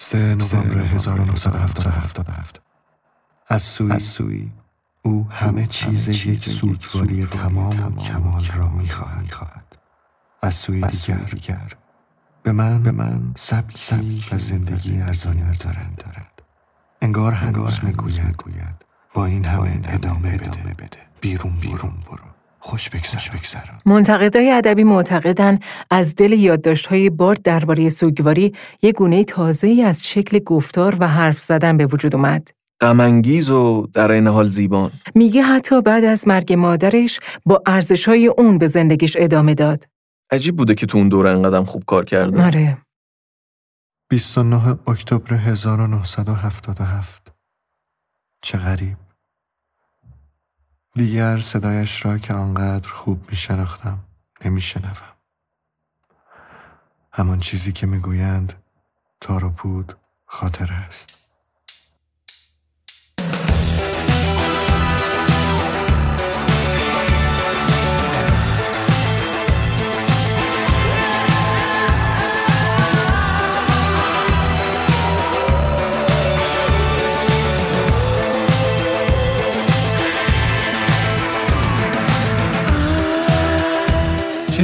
[0.00, 2.60] 3 نوامبر 1977
[3.48, 4.48] از سوی, سوی
[5.02, 9.76] او همه چیز یک سوگواری تمام و کمال را می‌خواهد.
[10.42, 10.84] از سوی
[11.30, 11.72] دیگر
[12.42, 15.42] به من به من سبکی و زندگی ارزانی
[15.96, 16.42] دارد.
[17.02, 18.83] انگار هنوز می‌گوید.
[19.14, 22.18] با این همه ادامه بده بده بیرون بیرون برو
[22.58, 25.58] خوش بگذر منتقدای ادبی معتقدن
[25.90, 31.38] از دل یادداشت‌های بارد درباره سوگواری یه گونه تازه ای از شکل گفتار و حرف
[31.38, 32.48] زدن به وجود اومد.
[32.80, 34.90] غمانگیز و در این حال زیبان.
[35.14, 39.84] میگه حتی بعد از مرگ مادرش با ارزش‌های اون به زندگیش ادامه داد.
[40.32, 42.44] عجیب بوده که تو اون دوره انقدر خوب کار کرده.
[42.44, 42.78] آره.
[44.10, 47.32] 29 اکتبر 1977
[48.42, 48.96] چه غریب
[50.96, 53.98] دیگر صدایش را که آنقدر خوب می شناختم
[54.44, 55.14] نمی شنوم.
[57.12, 58.52] همان چیزی که می‌گویند
[59.20, 61.13] تار و پود خاطر است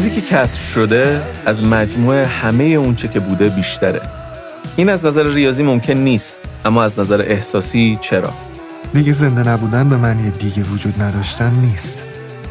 [0.01, 4.01] چیزی که کسر شده از مجموع همه اونچه که بوده بیشتره.
[4.77, 8.33] این از نظر ریاضی ممکن نیست اما از نظر احساسی چرا؟
[8.95, 12.05] دیگه زنده نبودن به معنی دیگه وجود نداشتن نیست.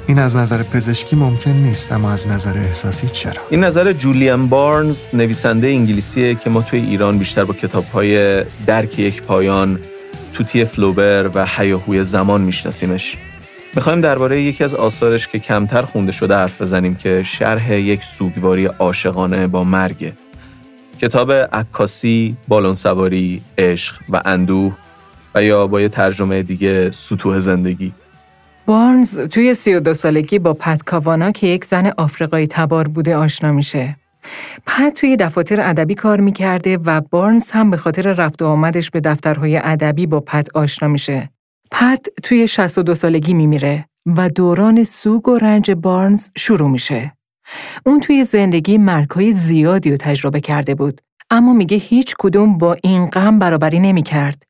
[0.07, 5.01] این از نظر پزشکی ممکن نیست اما از نظر احساسی چرا؟ این نظر جولیان بارنز
[5.13, 9.79] نویسنده انگلیسیه که ما توی ایران بیشتر با کتابهای درک یک پایان
[10.33, 13.17] توتی فلوبر و حیاهوی زمان میشناسیمش.
[13.75, 18.65] می‌خوایم درباره یکی از آثارش که کمتر خونده شده حرف بزنیم که شرح یک سوگواری
[18.65, 20.13] عاشقانه با مرگه.
[21.01, 24.75] کتاب عکاسی، بالون سواری، عشق و اندوه
[25.35, 27.93] و یا با یه ترجمه دیگه سطوح زندگی.
[28.65, 33.95] بارنز توی 32 سالگی با پت کاوانا که یک زن آفریقایی تبار بوده آشنا میشه.
[34.65, 38.99] پت توی دفاتر ادبی کار می‌کرده و بارنز هم به خاطر رفت و آمدش به
[38.99, 41.29] دفترهای ادبی با پت آشنا میشه.
[41.71, 47.17] پت توی 62 سالگی میمیره و دوران سوگ و رنج بارنز شروع میشه.
[47.85, 51.01] اون توی زندگی مرگهای زیادی رو تجربه کرده بود.
[51.29, 54.43] اما میگه هیچ کدوم با این غم برابری نمی‌کرد.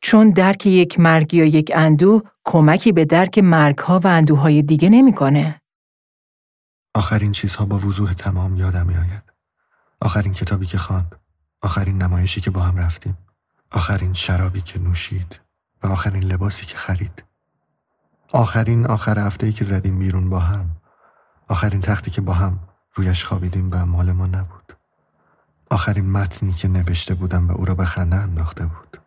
[0.00, 5.60] چون درک یک مرگ یا یک اندوه کمکی به درک مرگها و اندوهای دیگه نمی‌کنه.
[6.94, 9.22] آخرین چیزها با وضوح تمام یادم میآید.
[10.00, 11.16] آخرین کتابی که خواند،
[11.62, 13.18] آخرین نمایشی که با هم رفتیم،
[13.72, 15.40] آخرین شرابی که نوشید،
[15.86, 17.24] و آخرین لباسی که خرید.
[18.32, 20.70] آخرین آخر هفته ای که زدیم بیرون با هم.
[21.48, 22.60] آخرین تختی که با هم
[22.94, 24.76] رویش خوابیدیم و مال ما نبود.
[25.70, 29.00] آخرین متنی که نوشته بودم و او را به خنده انداخته بود.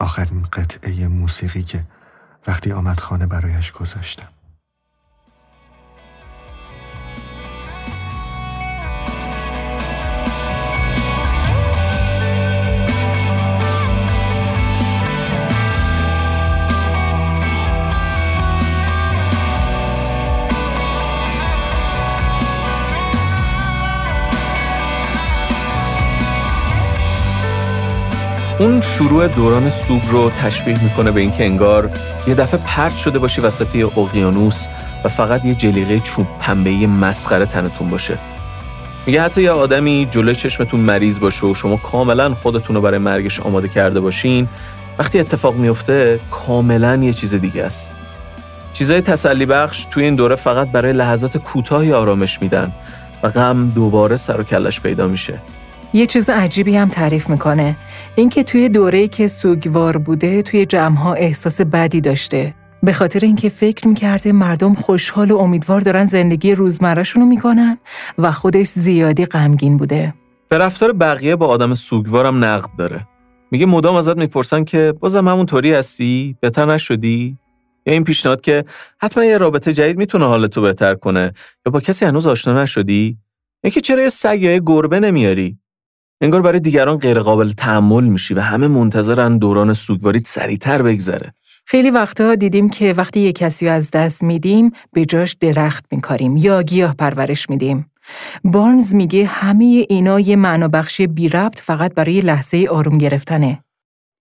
[0.00, 1.86] آخرین قطعه موسیقی که
[2.46, 4.33] وقتی آمد خانه برایش گذاشتم.
[28.64, 31.90] اون شروع دوران سوگ رو تشبیه می‌کنه به اینکه انگار
[32.26, 34.66] یه دفعه پرت شده باشی وسط یه اقیانوس
[35.04, 38.18] و فقط یه جلیقه چوب پنبه مسخره تنتون باشه.
[39.06, 43.40] میگه حتی یه آدمی جلوی چشمتون مریض باشه و شما کاملا خودتون رو برای مرگش
[43.40, 44.48] آماده کرده باشین
[44.98, 47.90] وقتی اتفاق میفته کاملا یه چیز دیگه است.
[48.72, 52.72] چیزای تسلی بخش توی این دوره فقط برای لحظات کوتاهی آرامش میدن
[53.22, 55.38] و غم دوباره سر و کلش پیدا میشه.
[55.92, 57.76] یه چیز عجیبی هم تعریف می‌کنه.
[58.16, 62.54] اینکه توی دوره‌ای که سوگوار بوده توی جمعها احساس بدی داشته.
[62.82, 67.78] به خاطر اینکه فکر می‌کرده مردم خوشحال و امیدوار دارن زندگی روزمرهشون رو می‌کنن
[68.18, 70.14] و خودش زیادی غمگین بوده.
[70.48, 73.08] به رفتار بقیه با آدم سوگوارم نقد داره.
[73.50, 77.38] میگه مدام ازت می‌پرسن که بازم همون طوری هستی؟ بهتر نشدی؟
[77.86, 78.64] یا این پیشنهاد که
[79.00, 81.32] حتما یه رابطه جدید می‌تونه حالتو بهتر کنه.
[81.66, 83.18] یا با کسی هنوز آشنا نشدی؟
[83.64, 85.58] یا که چرا یه سگ یا یه گربه نمیاری؟
[86.20, 91.34] انگار برای دیگران غیرقابل تحمل میشی و همه منتظرن دوران سوگواریت سریعتر بگذره.
[91.66, 96.36] خیلی وقتا دیدیم که وقتی یک کسی رو از دست میدیم به جاش درخت میکاریم
[96.36, 97.90] یا گیاه پرورش میدیم.
[98.44, 103.64] بارنز میگه همه اینا یه معنا بخشی بی ربط فقط برای لحظه آروم گرفتنه.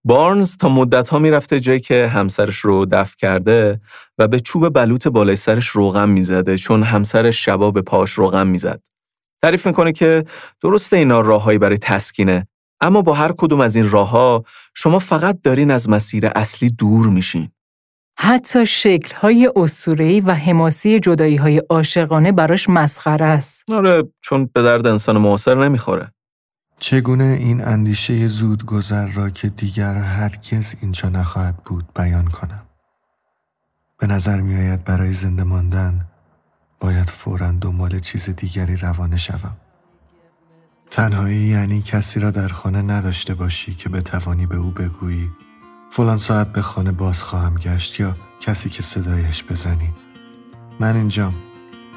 [0.05, 3.81] بارنز تا مدت ها می‌رفته جایی که همسرش رو دفع کرده
[4.17, 8.81] و به چوب بلوط بالای سرش روغم می‌زده چون همسرش شبا به پاش روغم می‌زد.
[9.43, 10.25] تعریف می‌کنه که
[10.61, 12.47] درسته اینا راههایی برای تسکینه
[12.81, 17.51] اما با هر کدوم از این راهها شما فقط دارین از مسیر اصلی دور میشین.
[18.17, 21.01] حتی شکل‌های اسطوره‌ای و حماسی
[21.39, 23.71] های عاشقانه براش مسخره است.
[23.73, 26.13] آره چون به درد انسان معاصر نمی‌خوره.
[26.79, 32.63] چگونه این اندیشه زود گذر را که دیگر هرگز اینجا نخواهد بود بیان کنم؟
[33.99, 36.07] به نظر میآید برای زنده ماندن
[36.83, 39.57] باید فورا دنبال چیز دیگری روانه شوم.
[40.91, 45.29] تنهایی یعنی کسی را در خانه نداشته باشی که بتوانی به او بگویی
[45.91, 49.93] فلان ساعت به خانه باز خواهم گشت یا کسی که صدایش بزنی.
[50.79, 51.33] من اینجام.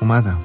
[0.00, 0.40] اومدم.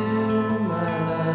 [0.70, 1.30] my love.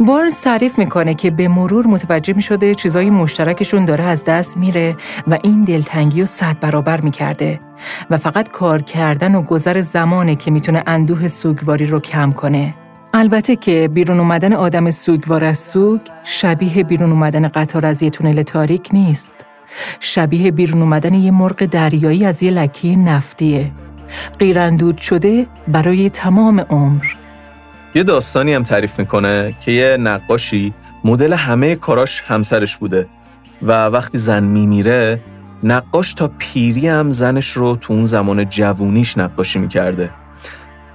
[0.00, 4.96] بارنز تعریف می‌کنه که به مرور متوجه می‌شده چیزای مشترکشون داره از دست میره
[5.26, 7.60] و این دلتنگی و صد برابر می‌کرده
[8.10, 12.74] و فقط کار کردن و گذر زمانه که می‌تونه اندوه سوگواری رو کم کنه.
[13.14, 18.42] البته که بیرون اومدن آدم سوگوار از سوگ شبیه بیرون اومدن قطار از یه تونل
[18.42, 19.32] تاریک نیست.
[20.00, 23.70] شبیه بیرون اومدن یه مرغ دریایی از یه لکی نفتیه.
[24.38, 27.04] غیراندود شده برای تمام عمر.
[27.94, 33.06] یه داستانی هم تعریف می‌کنه که یه نقاشی مدل همه کاراش همسرش بوده
[33.62, 35.20] و وقتی زن میمیره
[35.62, 40.10] نقاش تا پیری هم زنش رو تو اون زمان جوونیش نقاشی می‌کرده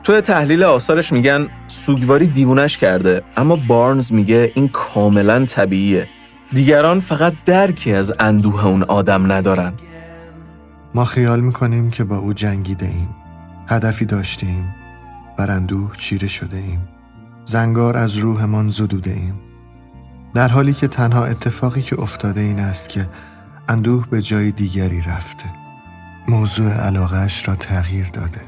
[0.08, 6.08] تو تحلیل آثارش میگن سوگواری دیوونش کرده اما بارنز میگه این کاملا طبیعیه.
[6.54, 9.74] دیگران فقط درکی از اندوه اون آدم ندارن.
[10.96, 13.10] ما خیال می‌کنیم که با او جنگیده ایم
[13.70, 14.76] هدفی داشتیم
[15.38, 16.88] بر اندوه چیره شده ایم
[17.46, 19.40] زنگار از روحمان زدوده ایم
[20.34, 23.10] در حالی که تنها اتفاقی که افتاده این است که
[23.68, 25.46] اندوه به جای دیگری رفته.
[26.28, 28.42] موضوع علاقهش را تغییر داده.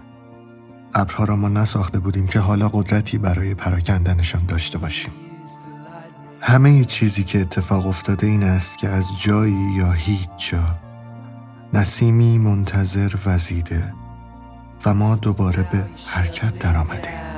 [0.93, 5.11] ابرها را ما نساخته بودیم که حالا قدرتی برای پراکندنشان داشته باشیم.
[6.41, 10.79] همه چیزی که اتفاق افتاده این است که از جایی یا هیچ جا
[11.73, 13.93] نسیمی منتظر وزیده
[14.85, 17.28] و ما دوباره به حرکت درآمدیم.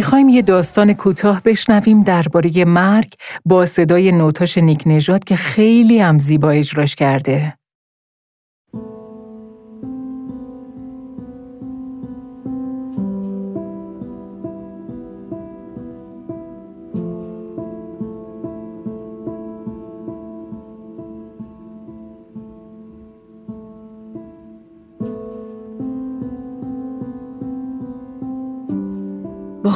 [0.00, 6.18] می‌خوایم یه داستان کوتاه بشنویم درباره مرگ با صدای نوتاش نیک نجات که خیلی هم
[6.18, 7.59] زیبا اجراش کرده.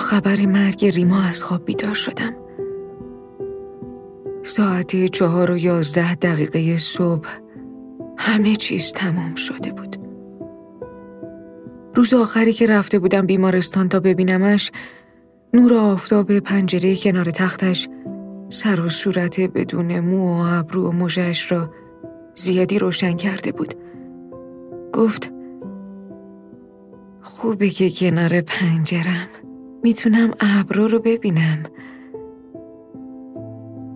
[0.04, 2.34] خبر مرگ ریما از خواب بیدار شدم.
[4.42, 7.28] ساعت چهار و یازده دقیقه صبح
[8.18, 9.96] همه چیز تمام شده بود.
[11.94, 14.72] روز آخری که رفته بودم بیمارستان تا ببینمش
[15.54, 17.88] نور آفتاب پنجره کنار تختش
[18.48, 21.70] سر و صورت بدون مو و ابرو و مژش را
[22.34, 23.74] زیادی روشن کرده بود.
[24.92, 25.32] گفت
[27.22, 29.43] خوبه که کنار پنجرم
[29.84, 31.62] می‌تونم ابرو رو ببینم.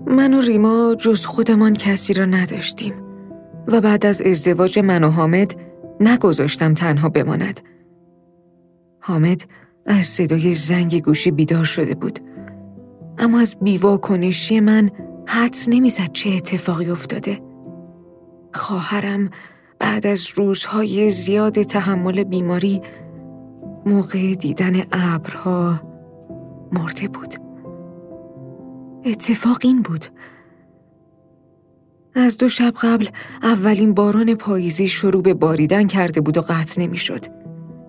[0.06, 2.94] من و ریما جز خودمان کسی را نداشتیم
[3.68, 5.54] و بعد از ازدواج من و حامد
[6.00, 7.60] نگذاشتم تنها بماند.
[9.00, 9.42] حامد
[9.86, 12.18] از صدای زنگ گوشی بیدار شده بود.
[13.18, 14.90] اما از بیوا کنشی من
[15.26, 17.40] حدس نمی‌زد چه اتفاقی افتاده.
[18.54, 19.30] خواهرم
[19.78, 22.82] بعد از روزهای زیاد تحمل بیماری
[23.86, 25.80] موقع دیدن ابرها
[26.72, 27.34] مرده بود
[29.04, 30.04] اتفاق این بود
[32.14, 33.08] از دو شب قبل
[33.42, 37.24] اولین باران پاییزی شروع به باریدن کرده بود و قطع نمی‌شد.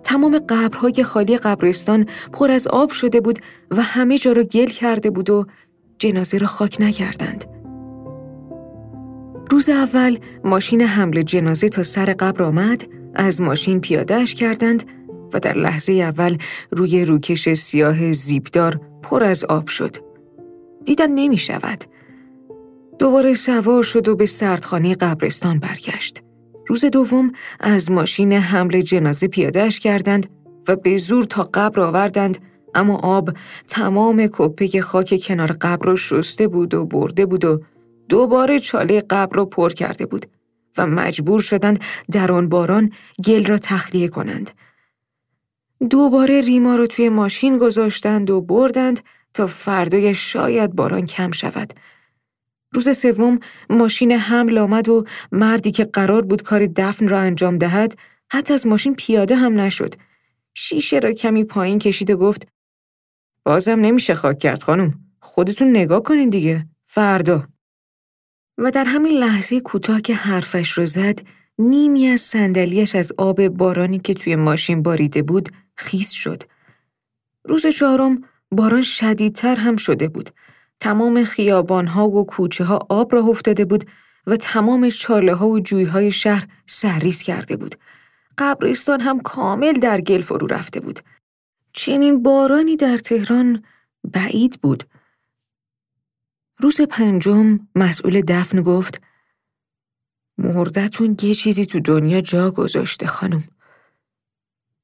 [0.03, 3.39] تمام قبرهای خالی قبرستان پر از آب شده بود
[3.71, 5.45] و همه جا را گل کرده بود و
[5.99, 7.45] جنازه را خاک نکردند.
[9.51, 14.83] روز اول ماشین حمل جنازه تا سر قبر آمد، از ماشین پیادهش کردند
[15.33, 16.37] و در لحظه اول
[16.71, 19.95] روی روکش سیاه زیبدار پر از آب شد.
[20.85, 21.83] دیدن نمی شود.
[22.99, 26.23] دوباره سوار شد و به سردخانه قبرستان برگشت.
[26.67, 30.27] روز دوم از ماشین حمل جنازه پیادهش کردند
[30.67, 32.37] و به زور تا قبر آوردند
[32.75, 33.29] اما آب
[33.67, 37.61] تمام کپه خاک کنار قبر را شسته بود و برده بود و
[38.09, 40.25] دوباره چاله قبر را پر کرده بود
[40.77, 41.79] و مجبور شدند
[42.11, 42.89] در آن باران
[43.25, 44.51] گل را تخلیه کنند.
[45.89, 48.99] دوباره ریما رو توی ماشین گذاشتند و بردند
[49.33, 51.73] تا فردای شاید باران کم شود.
[52.73, 57.95] روز سوم ماشین حمل آمد و مردی که قرار بود کار دفن را انجام دهد
[58.31, 59.95] حتی از ماشین پیاده هم نشد.
[60.53, 62.47] شیشه را کمی پایین کشید و گفت
[63.43, 64.93] بازم نمیشه خاک کرد خانم.
[65.19, 66.65] خودتون نگاه کنین دیگه.
[66.85, 67.47] فردا.
[68.57, 71.19] و در همین لحظه کوتاه که حرفش رو زد
[71.59, 75.49] نیمی از صندلیاش از آب بارانی که توی ماشین باریده بود
[75.79, 76.43] خیس شد.
[77.43, 80.29] روز چهارم باران شدیدتر هم شده بود.
[80.79, 83.85] تمام خیابانها و کوچه ها آب را افتاده بود
[84.27, 87.75] و تمام چاله ها و جوی های شهر سرریز کرده بود.
[88.37, 90.99] قبرستان هم کامل در گل فرو رفته بود.
[91.73, 93.63] چنین بارانی در تهران
[94.03, 94.83] بعید بود.
[96.61, 99.01] روز پنجم مسئول دفن گفت
[100.37, 103.43] مردتون یه چیزی تو دنیا جا گذاشته خانم.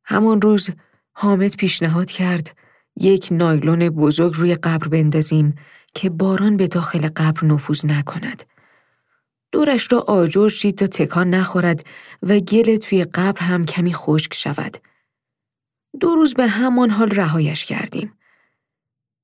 [0.05, 0.69] همان روز
[1.17, 2.57] حامد پیشنهاد کرد
[3.01, 5.55] یک نایلون بزرگ روی قبر بندازیم
[5.93, 8.43] که باران به داخل قبر نفوذ نکند.
[9.51, 11.85] دورش را آجر شید تا تکان نخورد
[12.23, 14.77] و گل توی قبر هم کمی خشک شود.
[15.99, 18.13] دو روز به همان حال رهایش کردیم.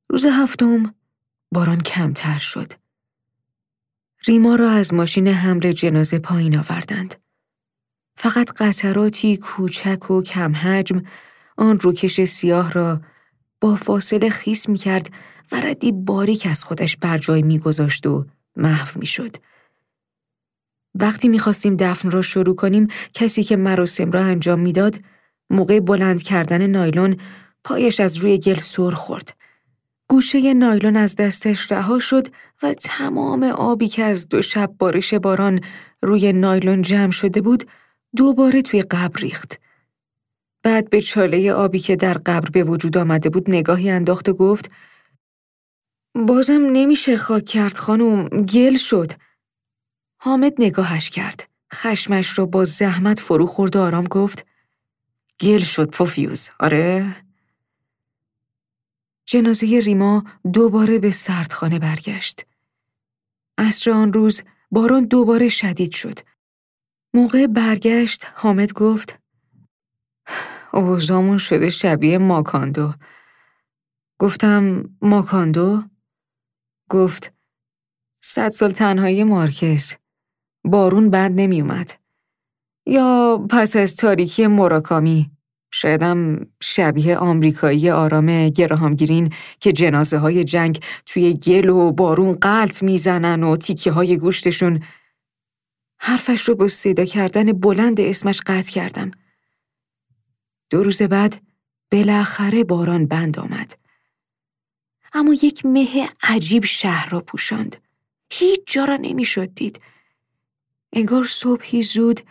[0.10, 0.94] روز هفتم
[1.52, 2.74] باران کمتر شد.
[4.28, 7.16] ریما را از ماشین حمل جنازه پایین آوردند.
[8.18, 11.02] فقط قطراتی کوچک و کم حجم
[11.62, 13.02] آن روکش سیاه را
[13.62, 15.10] با فاصله خیس می کرد
[15.52, 19.36] و ردی باریک از خودش بر جای می گذاشت و محو می شد.
[20.96, 25.00] وقتی می خواستیم دفن را شروع کنیم کسی که مراسم را انجام می‌داد
[25.50, 27.18] موقع بلند کردن نایلون
[27.64, 29.38] پایش از روی گل سر خورد.
[30.08, 32.28] گوشه نایلون از دستش رها شد
[32.64, 35.60] و تمام آبی که از دو شب بارش باران
[36.02, 37.64] روی نایلون جمع شده بود
[38.16, 39.60] دوباره توی قبر ریخت.
[40.64, 44.72] بعد به چاله آبی که در قبر به وجود آمده بود نگاهی انداخت و گفت
[46.16, 49.12] بازم نمیشه خاک کرد خانم گل شد.
[50.18, 51.50] حامد نگاهش کرد.
[51.74, 54.46] خشمش را با زحمت فرو خورد و آرام گفت
[55.40, 57.16] گل شد پوفیوز آره؟
[59.26, 62.46] جنازه ریما دوباره به سردخانه برگشت.
[63.58, 66.20] عصر آن روز باران دوباره شدید شد.
[67.14, 69.21] موقع برگشت حامد گفت
[70.74, 72.94] اوزامون شده شبیه ماکاندو.
[74.20, 75.84] گفتم ماکاندو؟
[76.90, 77.34] گفت
[78.24, 79.94] صد سال تنهایی مارکز.
[80.64, 81.92] بارون بعد نمی اومد.
[82.86, 85.32] یا پس از تاریکی مراکامی
[85.74, 93.44] شایدم شبیه آمریکایی آرام گراهامگیرین که جنازه های جنگ توی گل و بارون قلط می‌زنن
[93.44, 94.84] و تیکه های گوشتشون
[96.00, 99.12] حرفش رو با صدا کردن بلند اسمش قطع کردم.
[100.72, 101.42] دو روز بعد
[101.92, 103.80] بالاخره باران بند آمد.
[105.14, 107.76] اما یک مه عجیب شهر را پوشاند.
[108.30, 109.82] هیچ جا را نمی‌شد دید.
[110.94, 112.22] انگار صبحی زود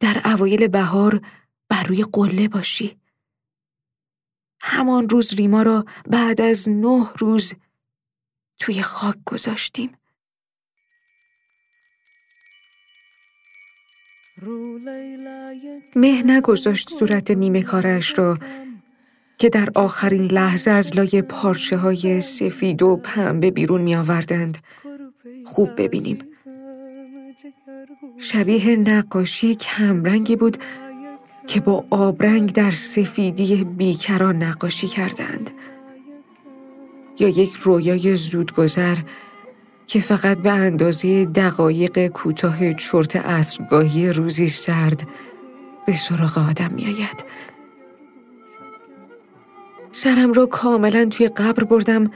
[0.00, 1.26] در اوایل بهار
[1.68, 2.96] بر روی قله باشی.
[4.62, 7.54] همان روز ریما را بعد از نه روز
[8.58, 9.96] توی خاک گذاشتیم.
[15.96, 18.38] مه نگذاشت صورت نیمه کارش را
[19.38, 24.58] که در آخرین لحظه از لای پارچه های سفید و پنبه بیرون می آوردند.
[25.44, 26.18] خوب ببینیم.
[28.18, 30.58] شبیه نقاشی کمرنگی بود
[31.46, 35.50] که با آبرنگ در سفیدی بیکران نقاشی کردند.
[37.18, 38.96] یا یک رویای زودگذر
[39.86, 45.08] که فقط به اندازه دقایق کوتاه چرت عصرگاهی روزی سرد
[45.86, 47.24] به سراغ آدم میآید.
[49.90, 52.10] سرم را کاملا توی قبر بردم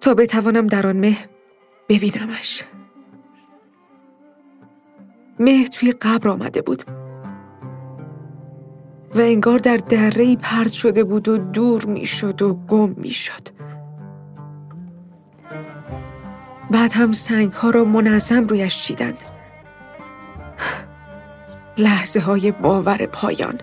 [0.00, 1.16] تا بتوانم در آن مه
[1.88, 2.64] ببینمش.
[5.40, 6.82] مه توی قبر آمده بود
[9.14, 13.55] و انگار در دره پرد شده بود و دور می‌شد و گم می‌شد.
[16.70, 19.24] بعد هم سنگ ها را منظم رویش چیدند.
[21.78, 23.58] لحظه های باور پایان.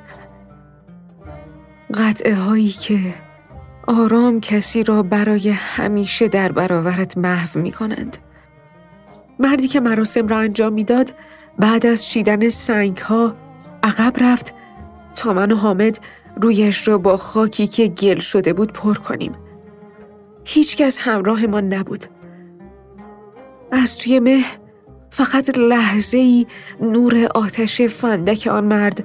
[1.94, 3.00] قطعه هایی که
[3.88, 8.18] آرام کسی را برای همیشه در برابرت محو می کنند.
[9.40, 11.14] مردی که مراسم را انجام می‌داد
[11.60, 13.36] بعد از چیدن سنگ ها
[13.84, 14.54] عقب رفت
[15.16, 16.00] تا من و حامد
[16.42, 19.32] رویش را با خاکی که گل شده بود پر کنیم.
[20.46, 22.06] هیچکس همراه ما نبود.
[23.74, 24.46] از توی مه
[25.10, 26.48] فقط لحظه ای
[26.82, 29.04] نور آتش فندک آن مرد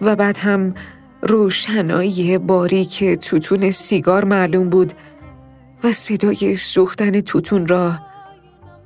[0.00, 0.74] و بعد هم
[1.22, 4.92] روشنایی باریک توتون سیگار معلوم بود
[5.84, 7.98] و صدای سوختن توتون را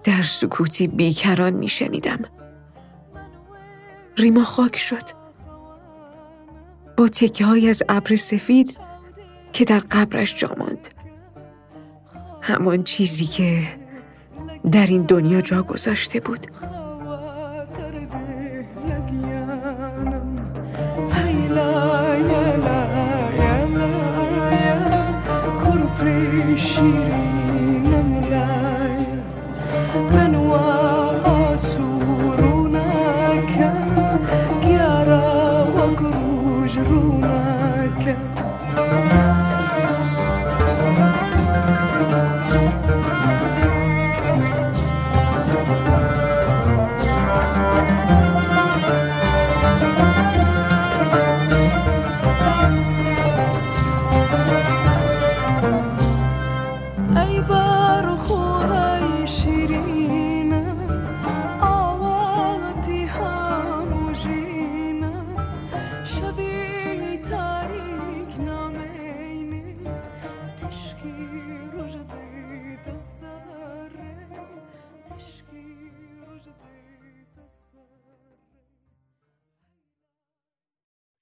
[0.04, 2.18] در سکوتی بیکران می شنیدم.
[4.18, 5.20] ریما خاک شد.
[6.96, 8.76] با تکه های از ابر سفید
[9.52, 10.88] که در قبرش جا ماند.
[12.40, 13.80] همان چیزی که
[14.72, 16.46] در این دنیا جا گذاشته بود.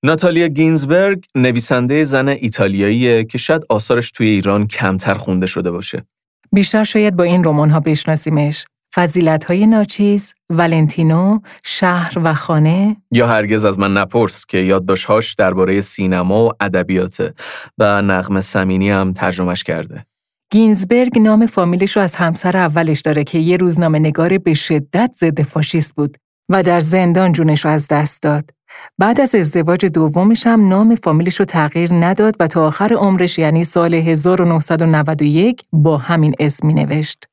[0.09, 6.07] ناتالیا گینزبرگ نویسنده زن ایتالیاییه که شاید آثارش توی ایران کمتر خونده شده باشه.
[6.53, 8.67] بیشتر شاید با این رمان ها بشناسیمش.
[8.95, 15.81] فضیلت های ناچیز، ولنتینو، شهر و خانه یا هرگز از من نپرس که یادداشت‌هاش درباره
[15.81, 17.35] سینما و ادبیاته
[17.79, 20.07] و نغم سمینی هم ترجمهش کرده.
[20.53, 25.43] گینزبرگ نام فامیلش رو از همسر اولش داره که یه روزنامه نگار به شدت ضد
[25.43, 26.17] فاشیست بود
[26.49, 28.58] و در زندان جونش رو از دست داد.
[28.99, 33.64] بعد از ازدواج دومش هم نام فامیلش رو تغییر نداد و تا آخر عمرش یعنی
[33.64, 37.24] سال 1991 با همین اسم می نوشت.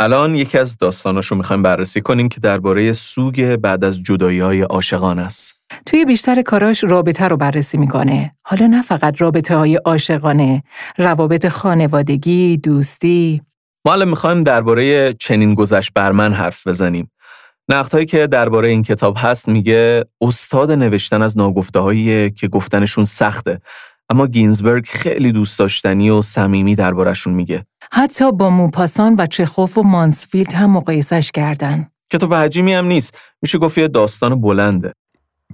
[0.00, 5.18] الان یکی از داستاناشو می‌خوایم بررسی کنیم که درباره سوگ بعد از جدایی های عاشقان
[5.18, 5.54] است.
[5.86, 8.32] توی بیشتر کاراش رابطه رو بررسی می‌کنه.
[8.42, 10.62] حالا نه فقط رابطه های عاشقانه،
[10.98, 13.42] روابط خانوادگی، دوستی.
[13.86, 17.10] ما الان می‌خوایم درباره چنین گذشت بر من حرف بزنیم.
[17.70, 23.60] نقدهایی که درباره این کتاب هست میگه استاد نوشتن از ناگفته که گفتنشون سخته.
[24.10, 27.66] اما گینزبرگ خیلی دوست داشتنی و صمیمی دربارهشون میگه.
[27.92, 31.90] حتی با موپاسان و چخوف و مانسفیلد هم مقایسش کردن.
[32.12, 33.18] کتاب عجیمی هم نیست.
[33.42, 34.92] میشه گفت یه داستان بلنده.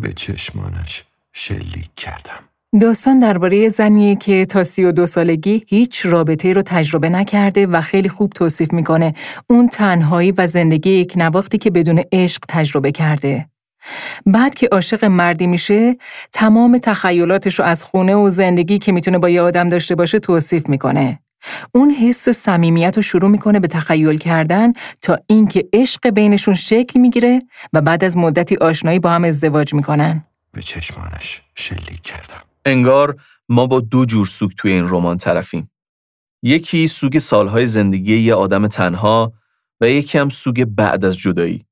[0.00, 2.45] به چشمانش شلیک کردم.
[2.80, 7.80] داستان درباره زنیه که تا سی و دو سالگی هیچ رابطه رو تجربه نکرده و
[7.80, 9.14] خیلی خوب توصیف می‌کنه
[9.50, 13.46] اون تنهایی و زندگی یک نواختی که بدون عشق تجربه کرده.
[14.26, 15.96] بعد که عاشق مردی میشه
[16.32, 20.68] تمام تخیلاتش رو از خونه و زندگی که می‌تونه با یه آدم داشته باشه توصیف
[20.68, 21.20] می‌کنه.
[21.74, 24.72] اون حس صمیمیت رو شروع می‌کنه به تخیل کردن
[25.02, 30.24] تا اینکه عشق بینشون شکل می‌گیره و بعد از مدتی آشنایی با هم ازدواج می‌کنن.
[30.52, 32.42] به چشمانش شلیک کردم.
[32.66, 33.16] انگار
[33.48, 35.70] ما با دو جور سوگ توی این رمان طرفیم.
[36.42, 39.32] یکی سوگ سالهای زندگی یه آدم تنها
[39.80, 41.66] و یکی هم سوگ بعد از جدایی.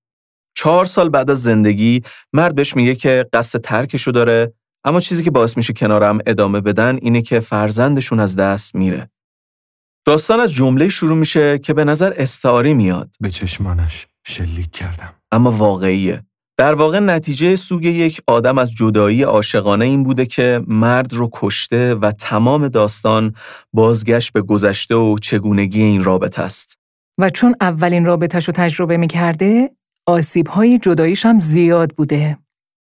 [0.57, 5.31] چهار سال بعد از زندگی مرد بهش میگه که قصد ترکشو داره اما چیزی که
[5.31, 9.11] باعث میشه کنارم ادامه بدن اینه که فرزندشون از دست میره.
[10.07, 13.17] داستان از جمله شروع میشه که به نظر استعاری میاد.
[13.21, 15.15] به چشمانش شلیک کردم.
[15.33, 16.27] اما واقعیه.
[16.57, 21.95] در واقع نتیجه سوگ یک آدم از جدایی عاشقانه این بوده که مرد رو کشته
[21.95, 23.35] و تمام داستان
[23.73, 26.79] بازگشت به گذشته و چگونگی این رابطه است.
[27.19, 29.71] و چون اولین رابطش رو تجربه می کرده،
[30.07, 32.39] آسیب های جداییش هم زیاد بوده.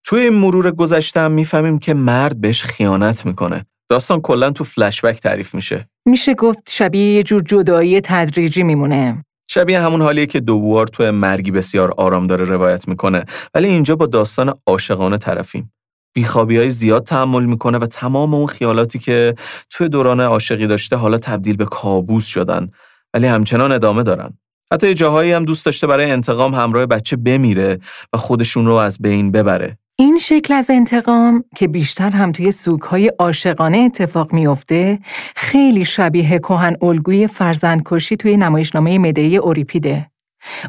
[0.03, 3.65] توی این مرور گذشته هم می‌فهمیم که مرد بهش خیانت می‌کنه.
[3.89, 5.89] داستان کلا تو فلشبک تعریف میشه.
[6.05, 9.25] میشه گفت شبیه یه جور جدایی تدریجی میمونه.
[9.53, 13.23] شبیه همون حالیه که دووار توی مرگی بسیار آرام داره روایت می‌کنه
[13.53, 15.73] ولی اینجا با داستان عاشقانه طرفیم.
[16.13, 19.35] بیخوابی های زیاد تحمل می‌کنه و تمام اون خیالاتی که
[19.69, 22.69] توی دوران عاشقی داشته حالا تبدیل به کابوس شدن
[23.13, 24.37] ولی همچنان ادامه دارن.
[24.73, 27.79] حتی جاهایی هم دوست داشته برای انتقام همراه بچه بمیره
[28.13, 29.77] و خودشون رو از بین ببره.
[30.01, 34.99] این شکل از انتقام که بیشتر هم توی سوکهای عاشقانه اتفاق میافته
[35.35, 40.11] خیلی شبیه کهن الگوی فرزندکشی توی نمایشنامه مدعی اوریپیده.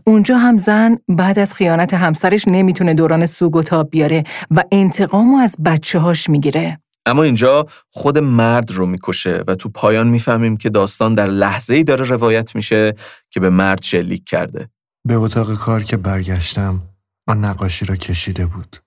[0.06, 5.36] اونجا هم زن بعد از خیانت همسرش نمی‌تونه دوران سوگ و تاب بیاره و انتقامو
[5.36, 6.80] از بچه هاش می‌گیره.
[7.06, 11.84] اما اینجا خود مرد رو می‌کشه و تو پایان می‌فهمیم که داستان در لحظه ای
[11.84, 12.94] داره روایت میشه
[13.30, 14.68] که به مرد شلیک کرده.
[15.08, 16.82] به اتاق کار که برگشتم
[17.26, 18.81] آن نقاشی را کشیده بود.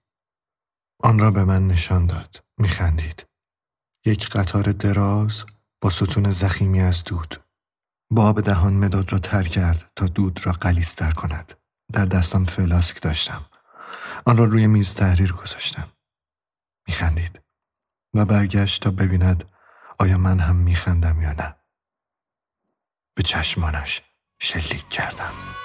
[1.00, 2.43] آن را به من نشان داد.
[2.58, 3.26] میخندید.
[4.06, 5.43] یک قطار دراز
[5.82, 7.30] با ستون زخیمی از دود.
[7.32, 7.43] با ستون زخیمی از دود.
[8.12, 11.54] با آب دهان مداد را تر کرد تا دود را قلیستر کند.
[11.93, 13.46] در دستم فلاسک داشتم.
[14.26, 15.91] آن را روی میز تحریر گذاشتم.
[16.88, 17.41] میخندید
[18.14, 19.43] و برگشت تا ببیند
[20.00, 21.56] آیا من هم میخندم یا نه.
[23.16, 24.02] به چشمانش
[24.39, 25.64] شلیک کردم.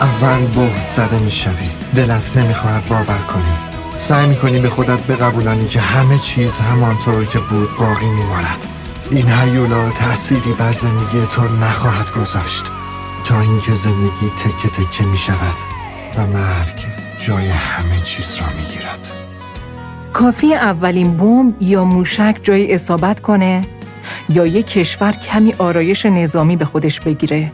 [0.00, 1.70] اول بهت زده می‌شوی.
[1.96, 3.78] دلت نمی‌خواهد باور کنی.
[3.96, 8.66] سعی می‌کنی به خودت بقبولانی که همه چیز همانطور که بود باقی میماند.
[9.10, 12.64] این هیولا تأثیری بر زندگی تو نخواهد گذاشت.
[13.24, 15.56] تا اینکه زندگی تکه تکه می‌شود
[16.16, 16.86] و مرگ
[17.26, 19.10] جای همه چیز را می‌گیرد.
[20.12, 23.62] کافی اولین بمب یا موشک جای اصابت کنه
[24.28, 27.52] یا یک کشور کمی آرایش نظامی به خودش بگیره.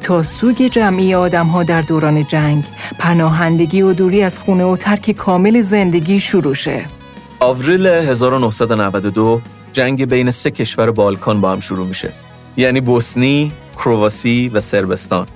[0.00, 2.64] تا سوگ جمعی آدم ها در دوران جنگ
[2.98, 6.84] پناهندگی و دوری از خونه و ترک کامل زندگی شروع شه.
[7.40, 9.40] آوریل 1992
[9.72, 12.12] جنگ بین سه کشور بالکان با هم شروع میشه.
[12.56, 15.26] یعنی بوسنی، کرواسی و سربستان.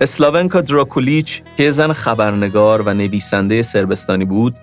[0.00, 4.54] اسلاونکا دراکولیچ که زن خبرنگار و نویسنده سربستانی بود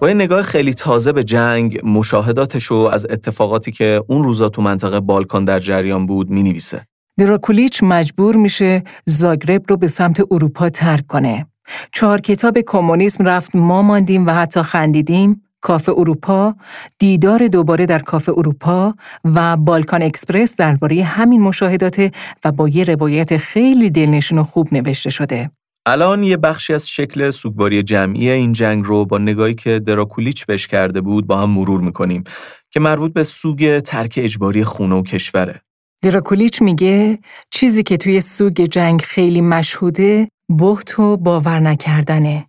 [0.00, 5.00] با این نگاه خیلی تازه به جنگ مشاهداتش از اتفاقاتی که اون روزا تو منطقه
[5.00, 6.87] بالکان در جریان بود می نویسه.
[7.18, 11.46] دراکولیچ مجبور میشه زاگرب رو به سمت اروپا ترک کنه.
[11.92, 16.54] چهار کتاب کمونیسم رفت ما ماندیم و حتی خندیدیم، کافه اروپا،
[16.98, 18.94] دیدار دوباره در کافه اروپا
[19.24, 22.14] و بالکان اکسپرس درباره همین مشاهدات
[22.44, 25.50] و با یه روایت خیلی دلنشین و خوب نوشته شده.
[25.86, 30.66] الان یه بخشی از شکل سوگواری جمعی این جنگ رو با نگاهی که دراکولیچ بهش
[30.66, 32.24] کرده بود با هم مرور می‌کنیم
[32.70, 35.60] که مربوط به سوگ ترک اجباری خونه و کشوره.
[36.02, 37.18] دراکولیچ میگه
[37.50, 42.46] چیزی که توی سوگ جنگ خیلی مشهوده بهت و باور نکردنه.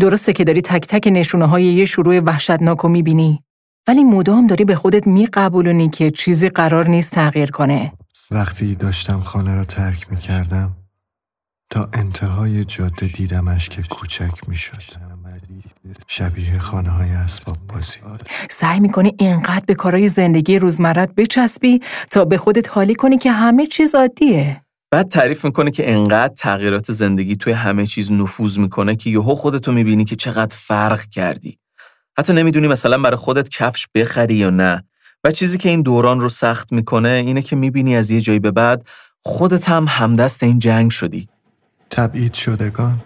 [0.00, 3.42] درسته که داری تک تک نشونه های یه شروع وحشتناک رو می‌بینی
[3.88, 7.92] ولی مدام داری به خودت میقبولونی که چیزی قرار نیست تغییر کنه.
[8.30, 10.76] وقتی داشتم خانه را ترک می‌کردم
[11.70, 15.11] تا انتهای جاده دیدمش که کوچک می‌شد.
[16.06, 17.98] شبیه خانه های اسباب بازی.
[18.50, 21.80] سعی می‌کنی اینقدر به کارهای زندگی روزمرت بچسبی
[22.10, 24.62] تا به خودت حالی کنی که همه چیز عادیه.
[24.90, 29.72] بعد تعریف می‌کنه که انقدر تغییرات زندگی توی همه چیز نفوذ می‌کنه که یهو خودتو
[29.72, 31.58] می‌بینی که چقدر فرق کردی.
[32.18, 34.84] حتی نمی‌دونی مثلا برای خودت کفش بخری یا نه.
[35.24, 38.50] و چیزی که این دوران رو سخت می‌کنه اینه که می‌بینی از یه جایی به
[38.50, 38.86] بعد
[39.22, 41.28] خودت هم همدست این جنگ شدی.
[41.90, 42.98] تبعید شدگان.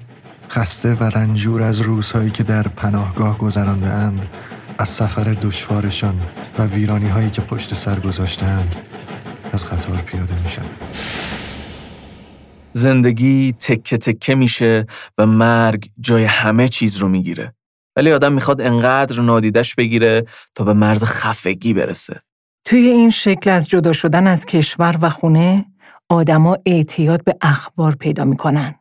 [0.50, 4.28] خسته و رنجور از روزهایی که در پناهگاه گذرانده اند
[4.78, 6.20] از سفر دشوارشان
[6.58, 8.76] و ویرانی هایی که پشت سر گذاشتند
[9.52, 10.64] از قطار پیاده میشن
[12.72, 14.86] زندگی تکه تکه میشه
[15.18, 17.54] و مرگ جای همه چیز رو می‌گیره.
[17.96, 20.24] ولی آدم می‌خواد انقدر نادیدش بگیره
[20.54, 22.20] تا به مرز خفگی برسه.
[22.64, 25.64] توی این شکل از جدا شدن از کشور و خونه
[26.08, 28.74] آدما اعتیاد به اخبار پیدا می‌کنن.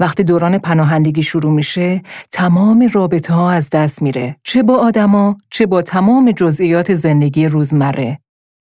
[0.00, 2.02] وقتی دوران پناهندگی شروع میشه
[2.32, 4.36] تمام رابطه ها از دست میره.
[4.44, 8.18] چه با آدما چه با تمام جزئیات زندگی روزمره.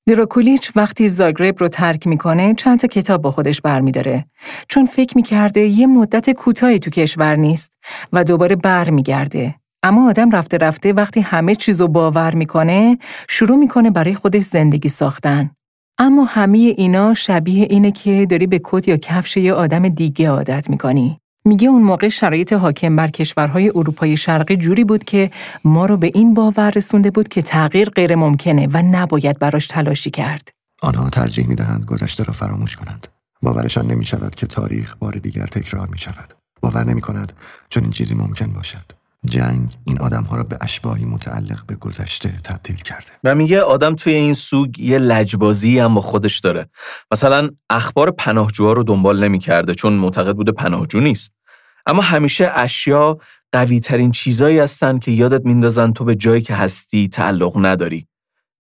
[0.10, 4.26] دراکولیچ وقتی زاگرب رو ترک می‌کنه چند تا کتاب با خودش برمیداره.
[4.70, 7.72] چون فکر می‌کرده یه مدت کوتاهی تو کشور نیست
[8.14, 9.56] و دوباره برمیگرده.
[9.84, 12.98] اما آدم رفته رفته وقتی همه چیزو باور می‌کنه
[13.30, 15.52] شروع می‌کنه برای خودش زندگی ساختن.
[16.02, 20.70] اما همه اینا شبیه اینه که داری به کت یا کفش یه آدم دیگه عادت
[20.70, 21.20] می‌کنی.
[21.46, 25.32] میگه اون موقع شرایط حاکم بر کشورهای اروپای شرقی جوری بود که
[25.64, 30.10] ما رو به این باور رسونده بود که تغییر غیر ممکنه و نباید براش تلاشی
[30.10, 30.50] کرد.
[30.82, 33.08] آنها ترجیح می‌دهند گذشته را فراموش کنند.
[33.42, 36.34] باورشان نمی شود که تاریخ بار دیگر تکرار می شود.
[36.62, 37.34] باور نمی کند
[37.70, 38.99] چون این چیزی ممکن باشد.
[39.26, 43.08] جنگ این آدم ها را به اشباهی متعلق به گذشته تبدیل کرده.
[43.24, 46.70] و میگه آدم توی این سوگ یه لجبازی هم با خودش داره.
[47.12, 51.34] مثلا اخبار پناهجوها رو دنبال نمی‌کرده چون معتقد بوده پناهجو نیست.
[51.86, 53.18] اما همیشه اشیا
[53.52, 58.08] قوی ترین چیزایی هستن که یادت میندازن تو به جایی که هستی تعلق نداری.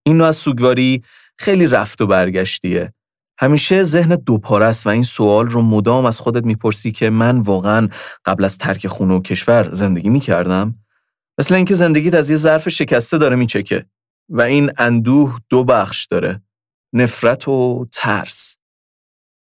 [0.03, 1.03] این نوع از سوگواری
[1.37, 2.93] خیلی رفت و برگشتیه.
[3.41, 7.89] همیشه ذهن دوپاره است و این سوال رو مدام از خودت می‌پرسی که من واقعا
[8.25, 10.75] قبل از ترک خونه و کشور زندگی می‌کردم؟
[11.39, 13.85] مثل اینکه زندگیت از یه ظرف شکسته داره میچکه
[14.29, 16.41] و این اندوه دو بخش داره.
[16.93, 18.57] نفرت و ترس.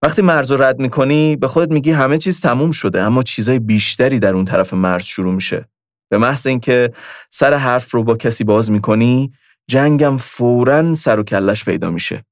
[0.04, 4.20] وقتی مرز رو رد می‌کنی به خودت میگی همه چیز تموم شده اما چیزای بیشتری
[4.20, 5.70] در اون طرف مرز شروع میشه.
[6.12, 6.94] به محض اینکه
[7.30, 9.34] سر حرف رو با کسی باز می‌کنی
[9.68, 12.26] جنگم فورا سر و کلش پیدا میشه.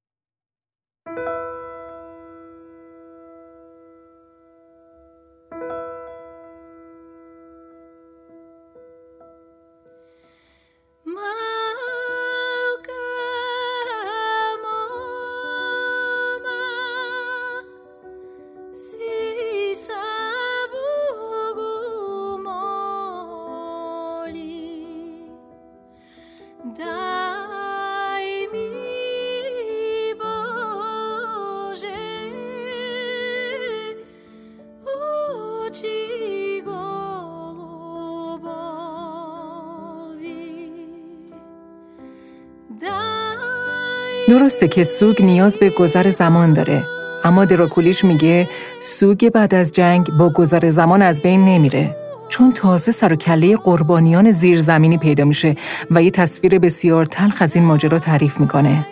[44.58, 46.84] درسته که سوگ نیاز به گذر زمان داره.
[47.24, 48.49] اما دراکولیش میگه
[48.80, 51.95] سوگ بعد از جنگ با گذر زمان از بین نمیره.
[52.30, 55.55] چون تازه سر و کله قربانیان زیرزمینی پیدا میشه
[55.91, 58.88] و یه تصویر بسیار تلخ از این ماجرا تعریف می‌کنه.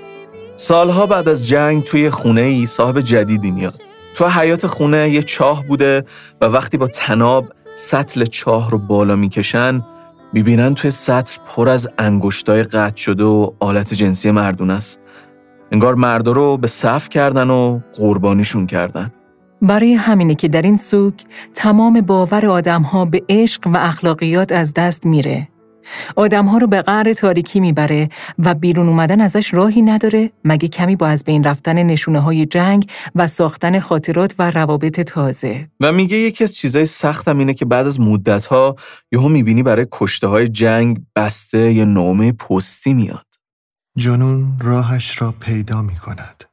[0.55, 3.81] سالها بعد از جنگ توی خونه ای صاحب جدیدی میاد.
[4.13, 6.03] تو حیات خونه یه چاه بوده
[6.41, 7.45] و وقتی با تناب
[7.75, 9.83] سطل چاه رو بالا می‌کشن
[10.33, 14.99] می‌بینن توی سطل پر از انگشتای قطع شده و آلت جنسی مردون است.
[15.75, 19.11] انگار مردا رو به صف کردن و قربانیشون کردن.
[19.61, 21.23] برای همینه که در این سوک
[21.53, 25.47] تمام باور آدمها به عشق و اخلاقیات از دست میره.
[26.15, 28.09] آدمها رو به قعر تاریکی می‌بره
[28.39, 32.89] و بیرون اومدن ازش راهی نداره مگه کمی با از بین رفتن نشونه های جنگ
[33.15, 35.67] و ساختن خاطرات و روابط تازه.
[35.81, 38.75] و میگه یکی از چیزای سختم اینه که بعد از مدتها
[39.11, 43.25] یهو می‌بینی برای کشته های جنگ بسته یه نامه پستی میاد.
[43.97, 46.43] جنون راهش را پیدا می کند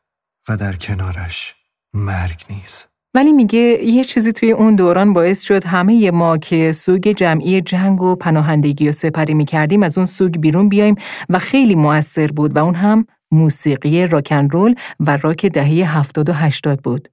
[0.48, 1.54] و در کنارش
[1.94, 2.88] مرگ نیست.
[3.14, 8.02] ولی میگه یه چیزی توی اون دوران باعث شد همه ما که سوگ جمعی جنگ
[8.02, 10.94] و پناهندگی و سپری می‌کردیم از اون سوگ بیرون بیایم
[11.28, 16.32] و خیلی موثر بود و اون هم موسیقی راکن رول و راک دهه هفتاد و
[16.32, 17.08] هشتاد بود.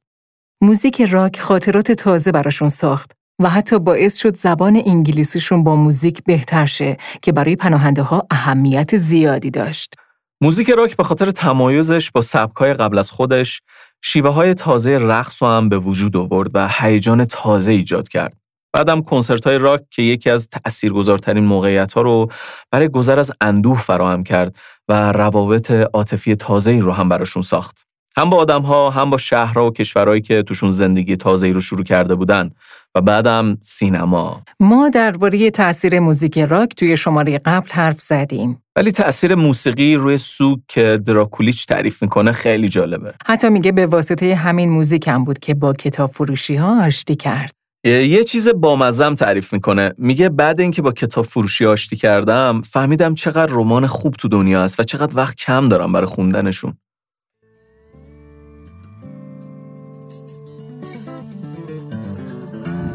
[0.62, 3.12] موزیک راک خاطرات تازه براشون ساخت
[3.42, 8.98] و حتی باعث شد زبان انگلیسیشون با موزیک بهتر شه که برای پناهنده ها اهمیت
[8.98, 9.96] زیادی داشت.
[10.42, 13.62] موزیک راک به خاطر تمایزش با سبکای قبل از خودش
[14.02, 18.38] شیوه های تازه رقص هم به وجود آورد و هیجان تازه ایجاد کرد.
[18.74, 22.32] بعدم کنسرت های راک که یکی از تأثیرگذارترین موقعیت ها رو
[22.72, 24.58] برای گذر از اندوه فراهم کرد
[24.90, 27.89] و روابط عاطفی تازه رو هم براشون ساخت.
[28.20, 31.84] هم با آدم ها هم با شهرها و کشورهایی که توشون زندگی تازه رو شروع
[31.84, 32.50] کرده بودن
[32.96, 34.42] و بعدم سینما.
[34.60, 38.64] ما درباره تاثیر موزیک راک توی شماره قبل حرف زدیم.
[38.76, 43.14] ولی تاثیر موسیقی روی سوگ که دراکولیچ تعریف می‌کنه خیلی جالبه.
[43.26, 47.52] حتی میگه به واسطه همین موزیک هم بود که با کتاب فروشی ها آشتی کرد.
[47.84, 49.94] یه چیز بامزم تعریف می‌کنه.
[49.98, 54.80] میگه بعد اینکه با کتاب فروشی آشتی کردم فهمیدم چقدر رمان خوب تو دنیا است
[54.80, 56.74] و چقدر وقت کم دارم برای خوندنشون.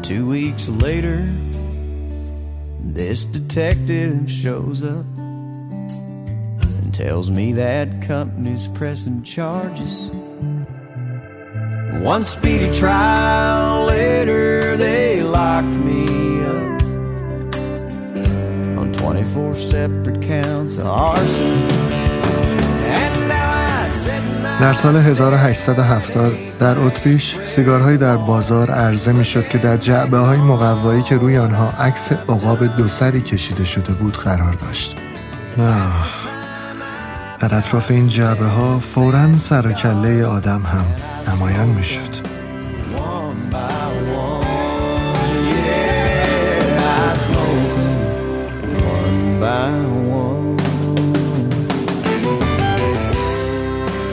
[0.05, 1.27] Two weeks later,
[2.79, 10.11] this detective shows up and tells me that company's pressing charges.
[12.03, 16.03] One speedy trial later, they locked me
[16.41, 16.83] up
[18.77, 21.85] on 24 separate counts of arson.
[24.59, 30.37] در سال 1870 در اتریش سیگارهایی در بازار عرضه می شد که در جعبه های
[30.37, 34.95] مقوایی که روی آنها عکس عقاب دو سری کشیده شده بود قرار داشت.
[35.57, 35.75] نه
[37.39, 40.85] در اطراف این جعبه ها فورا سر و کله آدم هم
[41.33, 42.25] نمایان می شد.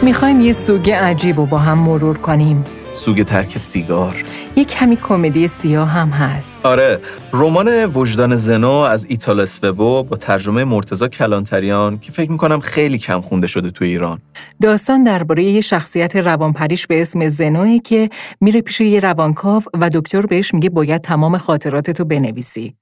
[0.03, 2.65] می‌خوایم یه سوگ عجیب رو با هم مرور کنیم.
[2.93, 4.25] سوگ ترک سیگار.
[4.57, 6.67] یه کمی کمدی سیاه هم هست.
[6.67, 6.99] آره
[7.33, 13.21] رمان وجدان زنو از ایتال اسوبو با ترجمه مرتزا کلانتریان که فکر می‌کنم خیلی کم
[13.21, 14.19] خونده شده تو ایران.
[14.63, 20.21] داستان درباره یه شخصیت روانپریش به اسم زنوه که میره پیش یه روانکاو و دکتر
[20.21, 22.75] بهش میگه باید تمام خاطراتتو بنویسی.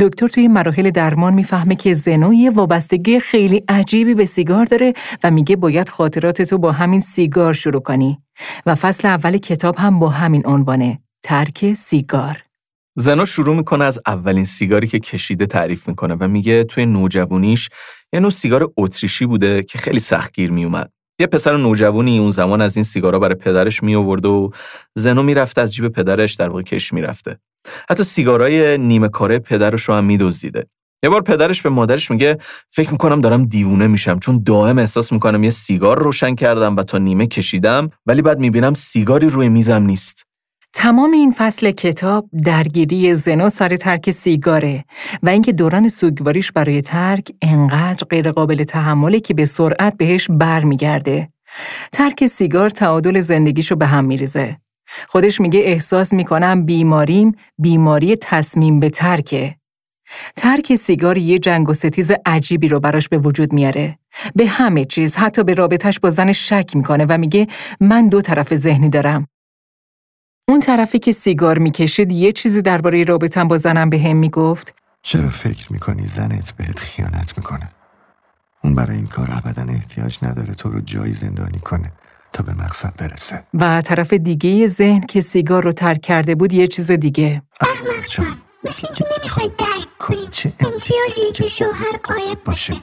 [0.00, 4.92] دکتر توی مراحل درمان می‌فهمه که زنو یه وابستگی خیلی عجیبی به سیگار داره
[5.24, 8.18] و میگه باید خاطراتتو با همین سیگار شروع کنی.
[8.66, 12.42] و فصل اول کتاب هم با همین عنوانه ترک سیگار.
[12.96, 17.68] زنو شروع می‌کنه از اولین سیگاری که کشیده تعریف می‌کنه و میگه توی نوجوانیش
[18.12, 20.90] یه نوع سیگار اتریشی بوده که خیلی سختگیر میومد
[21.20, 24.50] یه پسر نوجوانی اون زمان از این سیگارا برای پدرش می آورد و
[24.94, 27.38] زنو می‌رفته از جیب پدرش در واقع کش می‌رفته.
[27.90, 30.66] حتی سیگارای نیمه کاره پدرش رو هم میدزدیده.
[31.02, 32.38] یه بار پدرش به مادرش میگه
[32.70, 36.98] فکر می‌کنم دارم دیوونه میشم چون دائم احساس می‌کنم یه سیگار روشن کردم و تا
[36.98, 40.26] نیمه کشیدم ولی بعد می‌بینم سیگاری روی میزم نیست.
[40.76, 44.84] تمام این فصل کتاب درگیری زنا سر ترک سیگاره
[45.22, 51.28] و اینکه دوران سوگواریش برای ترک انقدر غیرقابل تحمله که به سرعت بهش برمیگرده.
[51.92, 54.56] ترک سیگار تعادل زندگیشو به هم میریزه.
[55.08, 59.56] خودش میگه احساس می‌کنم بیماریم بیماری تصمیم به ترکه.
[60.36, 63.98] ترک سیگار یه جنگ و ستیز عجیبی رو براش به وجود میاره.
[64.34, 67.46] به همه چیز حتی به رابطش با زن شک می‌کنه و میگه
[67.80, 69.26] من دو طرف ذهنی دارم.
[70.48, 75.28] اون طرفی که سیگار می‌کشید یه چیزی درباره رابطم با زنم به هم می‌گفت؟ چرا
[75.28, 77.70] فکر می‌کنی زنت بهت خیانت می‌کنه؟
[78.64, 81.92] اون برای این کار ابدا احتیاج نداره تو رو جایی زندانی کنه
[82.32, 83.44] تا به مقصد برسه.
[83.54, 87.42] و طرف دیگه ذهن که سیگار رو ترک کرده بود یه چیز دیگه.
[87.60, 90.26] احمد جان مثل اینکه نمی‌خوای درک کنی.
[90.30, 92.74] چه امتیازی که شوهر قایب باشه.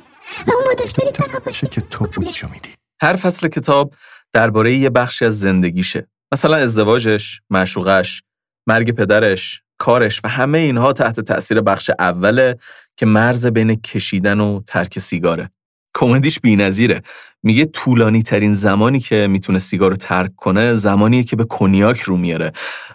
[0.47, 2.70] و اون دکتری تنها باشه که تو پولشو میدی.
[3.01, 3.93] هر فصل کتاب
[4.34, 6.07] درباره یه بخشی از زندگیشه.
[6.34, 8.24] مثلا ازدواجش، معشوقش،
[8.68, 12.58] مرگ پدرش، کارش و همه اینها تحت تأثیر بخش اوله
[12.98, 15.52] که مرز بین کشیدن و ترک سیگاره.
[15.94, 17.02] کمدیش بی‌نظیره.
[17.44, 22.18] میگه طولانی ترین زمانی که می‌تونه سیگار رو ترک کنه زمانیه که به کنیاک رو
[22.18, 22.52] میاره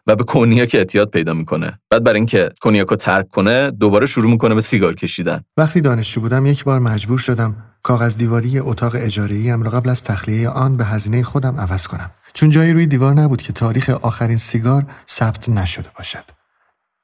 [0.06, 1.78] و به کنیاک اعتیاد پیدا می‌کنه.
[1.90, 5.40] بعد برای اینکه کنیاک رو ترک کنه دوباره شروع می‌کنه به سیگار کشیدن.
[5.56, 10.04] وقتی دانشجو بودم یک بار مجبور شدم کاغذ دیواری اتاق اجاره ام را قبل از
[10.04, 12.10] تخلیه آن به هزینه خودم عوض کنم.
[12.34, 16.24] چون جایی روی دیوار نبود که تاریخ آخرین سیگار ثبت نشده باشد.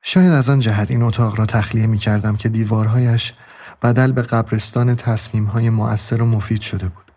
[0.02, 3.32] شاید از آن جهت این اتاق را تخلیه می کردم که دیوارهایش
[3.82, 7.12] بدل به قبرستان تصمیم های مؤثر و مفید شده بود.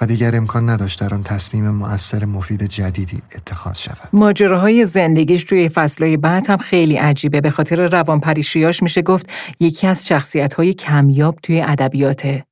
[0.00, 4.08] و دیگر امکان نداشت در آن تصمیم مؤثر مفید جدیدی اتخاذ شود.
[4.12, 9.30] ماجراهای زندگیش توی فصلهای بعد هم خیلی عجیبه به خاطر روانپریشیاش میشه گفت
[9.60, 12.44] یکی از شخصیت کمیاب توی ادبیاته.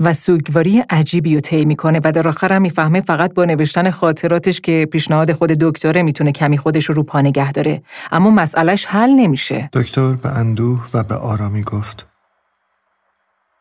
[0.00, 4.60] و سوگواری عجیبی رو طی می‌کنه و در آخر هم می‌فهمه فقط با نوشتن خاطراتش
[4.60, 7.82] که پیشنهاد خود دکتره می‌تونه کمی خودش رو رو پا نگه داره
[8.12, 12.06] اما مسئلهش حل نمیشه دکتر به اندوه و به آرامی گفت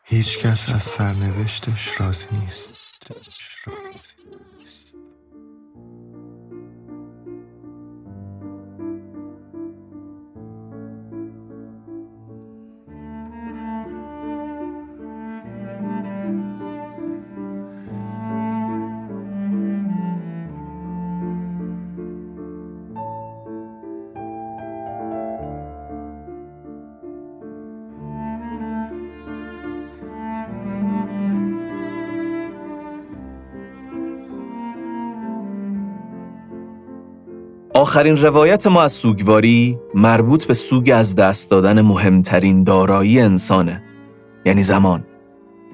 [0.07, 3.07] هیچ کس از سرنوشتش راضی نیست.
[37.86, 43.83] آخرین روایت ما از سوگواری مربوط به سوگ از دست دادن مهمترین دارایی انسانه
[44.45, 45.05] یعنی زمان.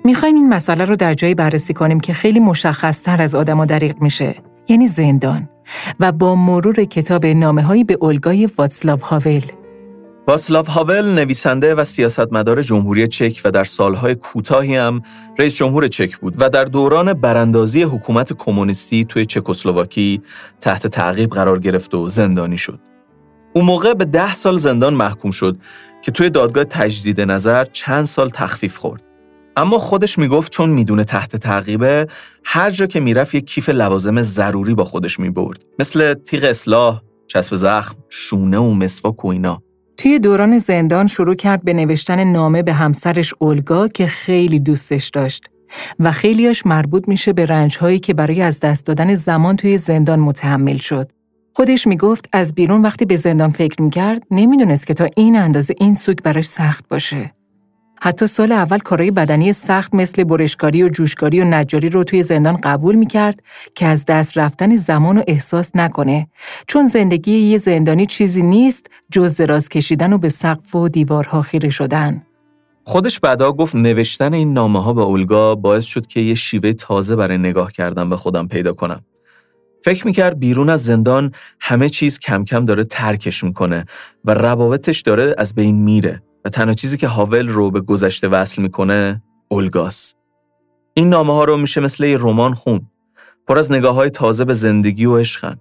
[0.05, 4.01] می‌خوایم این مسئله رو در جایی بررسی کنیم که خیلی مشخصتر از آدم و دریق
[4.01, 4.35] میشه
[4.67, 5.49] یعنی زندان
[5.99, 9.41] و با مرور کتاب نامه هایی به الگای واتسلاو هاول.
[10.27, 15.01] واسلاو هاول نویسنده و سیاستمدار جمهوری چک و در سالهای کوتاهی هم
[15.39, 20.21] رئیس جمهور چک بود و در دوران براندازی حکومت کمونیستی توی چکسلواکی
[20.61, 22.79] تحت تعقیب قرار گرفت و زندانی شد.
[23.53, 25.57] اون موقع به ده سال زندان محکوم شد
[26.01, 29.03] که توی دادگاه تجدید نظر چند سال تخفیف خورد.
[29.57, 32.07] اما خودش می‌گفت چون می‌دونه تحت تعقیبه
[32.43, 37.55] هر جا که می‌رفت یک کیف لوازم ضروری با خودش می‌برد مثل تیغ اصلاح، چسب
[37.55, 39.63] زخم، شونه و مسواک و اینا.
[40.01, 45.43] توی دوران زندان شروع کرد به نوشتن نامه به همسرش اولگا که خیلی دوستش داشت
[45.99, 50.77] و خیلیاش مربوط میشه به رنجهایی که برای از دست دادن زمان توی زندان متحمل
[50.77, 51.11] شد.
[51.55, 55.95] خودش می‌گفت از بیرون وقتی به زندان فکر می‌کرد نمی‌دونست که تا این اندازه این
[55.95, 57.31] سوگ براش سخت باشه.
[58.03, 62.59] حتی سال اول کارهای بدنی سخت مثل برشکاری و جوشکاری و نجاری رو توی زندان
[62.63, 63.43] قبول می‌کرد
[63.75, 66.27] که از دست رفتن زمان و احساس نکنه
[66.67, 71.69] چون زندگی یه زندانی چیزی نیست جز دراز کشیدن و به سقف و دیوارها خیره
[71.69, 72.21] شدن.
[72.83, 77.15] خودش بعدا گفت نوشتن این نامه ها به اولگا باعث شد که یه شیوه تازه
[77.15, 79.01] برای نگاه کردن به خودم پیدا کنم.
[79.83, 83.85] فکر می‌کرد بیرون از زندان همه چیز کم کم داره ترکش می‌کنه
[84.25, 86.21] و روابطش داره از بین میره.
[86.45, 90.13] و تنها چیزی که هاول رو به گذشته وصل می‌کنه اولگاس.
[90.93, 92.81] این نامه ها رو میشه مثل یه رمان خون.
[93.47, 95.57] پر از نگاه های تازه به زندگی و عشقن.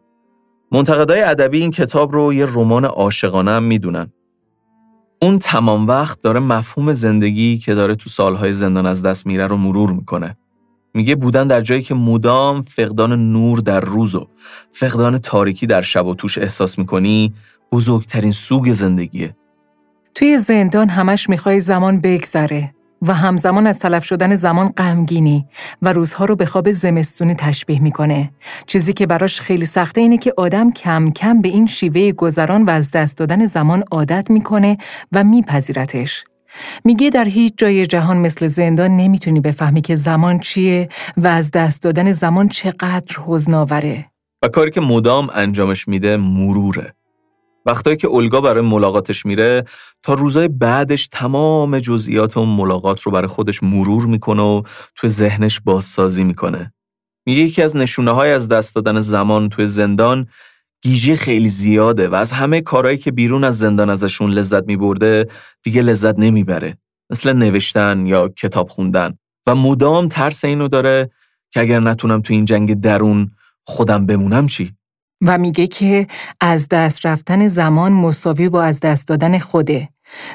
[0.73, 4.13] منتقدای ادبی این کتاب رو یه رمان عاشقانه هم می‌دونن.
[5.23, 9.57] اون تمام وقت داره مفهوم زندگی که داره تو سالهای زندان از دست میره رو
[9.57, 10.37] مرور می‌کنه.
[10.95, 14.27] میگه بودن در جایی که مدام فقدان نور در روز و
[14.73, 17.35] فقدان تاریکی در شب و توش احساس می‌کنی
[17.73, 19.37] بزرگترین سوگ زندگیه.
[20.15, 25.47] توی زندان همش می‌خوای زمان بگذره و همزمان از تلف شدن زمان غمگینی
[25.83, 28.31] و روزها رو به خواب زمستونی تشبیه می‌کنه.
[28.67, 32.71] چیزی که براش خیلی سخته اینه که آدم کم کم به این شیوه گذران و
[32.71, 34.77] از دست دادن زمان عادت می‌کنه
[35.13, 36.25] و میپذیرتش.
[36.85, 41.83] میگه در هیچ جای جهان مثل زندان نمی‌تونی بفهمی که زمان چیه و از دست
[41.83, 44.07] دادن زمان چقدر حزناوره.
[44.45, 46.95] و کاری که مدام انجامش میده مروره.
[47.67, 49.65] وقتایی که اولگا برای ملاقاتش میره
[50.03, 54.63] تا روزای بعدش تمام جزئیات اون ملاقات رو برای خودش مرور می‌کنه و
[54.95, 56.73] تو ذهنش بازسازی می‌کنه.
[57.27, 60.27] میگه یکی از نشونه های از دست دادن زمان توی زندان
[60.83, 65.27] گیجی خیلی زیاده و از همه کارهایی که بیرون از زندان ازشون لذت میبرده
[65.63, 66.79] دیگه لذت نمی‌بره.
[67.11, 71.11] مثل نوشتن یا کتاب خوندن و مدام ترس اینو داره
[71.51, 73.31] که اگر نتونم تو این جنگ درون
[73.67, 74.75] خودم بمونم چی؟
[75.21, 76.07] و میگه که
[76.41, 79.89] از دست رفتن زمان مساوی با از دست دادن خوده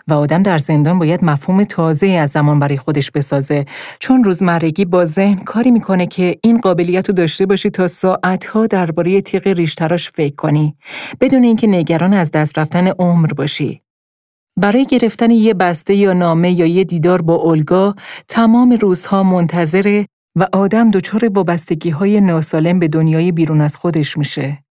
[0.08, 3.66] و آدم در زندان باید مفهوم تازه از زمان برای خودش بسازه.
[4.00, 9.22] چون روزمرگی با ذهن کاری می‌کنه که این قابلیت رو داشته باشی تا ساعتها درباره
[9.22, 10.76] تیغ ریشتراش فکر کنی.
[11.22, 13.82] بدون اینکه نگران از دست رفتن عمر باشی.
[14.58, 17.96] برای گرفتن یه بسته یا نامه یا یه دیدار با اولگا
[18.28, 20.06] تمام روزها منتظره
[20.36, 24.65] و آدم دچار وابستگی های ناسالم به دنیای بیرون از خودش میشه.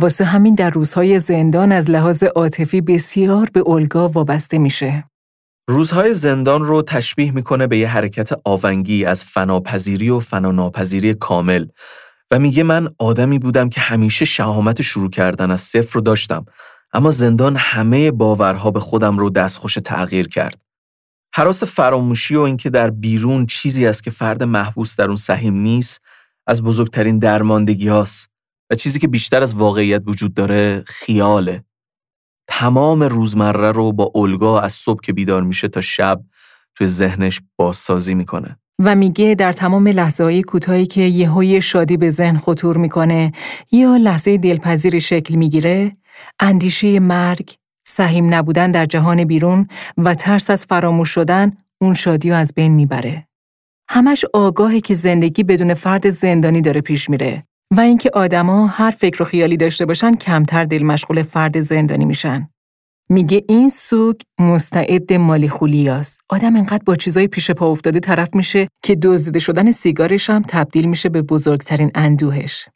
[0.00, 5.04] واسه همین در روزهای زندان از لحاظ عاطفی بسیار به اولگا وابسته میشه.
[5.68, 11.66] روزهای زندان رو تشبیه می‌کنه به یه حرکت آونگی از فناپذیری و فناناپذیری کامل
[12.30, 16.44] و میگه من آدمی بودم که همیشه شهامت شروع کردن از صفر رو داشتم
[16.92, 20.58] اما زندان همه باورها به خودم رو دستخوش تغییر کرد.
[21.34, 26.02] حراس فراموشی و اینکه در بیرون چیزی است که فرد محبوس در اون سهیم نیست
[26.46, 28.30] از بزرگترین درماندگی هاست.
[28.70, 31.64] و چیزی که بیشتر از واقعیت وجود داره خیاله.
[32.48, 36.20] تمام روزمره رو با الگا از صبح که بیدار میشه تا شب
[36.74, 38.58] توی ذهنش بازسازی می‌کنه.
[38.82, 43.32] و میگه در تمام لحظه های کوتاهی که یهوی شادی به ذهن خطور می‌کنه
[43.72, 45.96] یا لحظه دلپذیری شکل می‌گیره
[46.40, 47.54] اندیشه مرگ
[47.86, 49.68] سهیم نبودن در جهان بیرون
[49.98, 53.26] و ترس از فراموش شدن اون شادی رو از بین می‌بره
[53.88, 57.44] همش آگاهی که زندگی بدون فرد زندانی داره پیش میره
[57.76, 62.48] و اینکه آدما هر فکر و خیالی داشته باشن کمتر دل مشغول فرد زندانی میشن.
[63.08, 66.20] میگه این سوگ مستعد مالی خولیاست.
[66.28, 70.88] آدم انقدر با چیزای پیش پا افتاده طرف میشه که دزدیده شدن سیگارش هم تبدیل
[70.88, 72.68] میشه به بزرگترین اندوهش.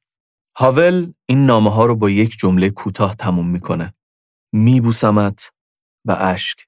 [0.57, 3.95] هاول این نامه ها رو با یک جمله کوتاه تموم می‌کنه.
[4.53, 5.51] میبوسمت
[6.07, 6.59] و اشک.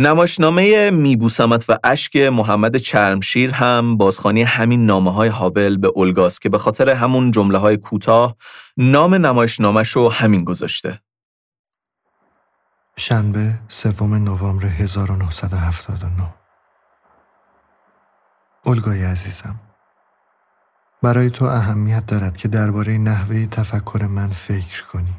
[0.00, 6.48] نمایشنامه میبوسمت و اشک محمد چرمشیر هم بازخانی همین نامه های هاول به اولگاس که
[6.48, 8.36] به خاطر همون جمله های کوتاه
[8.76, 11.00] نام نمایشنامش رو همین گذاشته.
[12.96, 16.34] شنبه سوم نوامبر 1979
[18.64, 19.60] اولگای عزیزم
[21.02, 25.14] برای تو اهمیت دارد که درباره نحوه تفکر من فکر کنی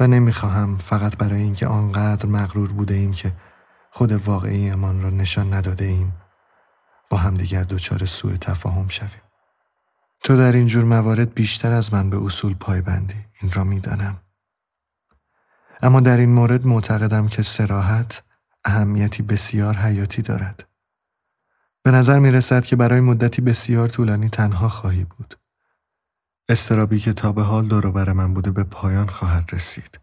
[0.00, 3.32] و نمی‌خواهم فقط برای اینکه آنقدر مغرور بوده ایم که
[3.90, 6.12] خود واقعیمان را نشان نداده ایم.
[7.10, 9.22] با همدیگر دچار سوء تفاهم شویم.
[10.20, 13.26] تو در این جور موارد بیشتر از من به اصول پایبندی.
[13.42, 14.20] این را می‌دانم.
[15.82, 18.22] اما در این مورد معتقدم که سراحت
[18.64, 20.68] اهمیتی بسیار حیاتی دارد.
[21.82, 25.38] به نظر می رسد که برای مدتی بسیار طولانی تنها خواهی بود.
[26.48, 30.00] استرابی که تا به حال دور من بوده به پایان خواهد رسید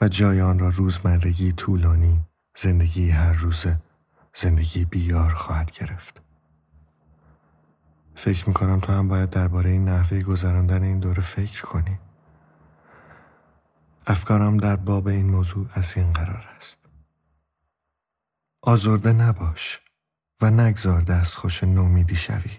[0.00, 3.78] و جای آن را روزمرگی طولانی زندگی هر روزه
[4.34, 6.22] زندگی بیار خواهد گرفت.
[8.14, 11.98] فکر می‌کنم تو هم باید درباره این نحوه گذراندن این دوره فکر کنی.
[14.06, 16.78] افکارم در باب این موضوع از این قرار است.
[18.62, 19.80] آزرده نباش
[20.40, 22.58] و نگذار دست خوش نومیدی شوی.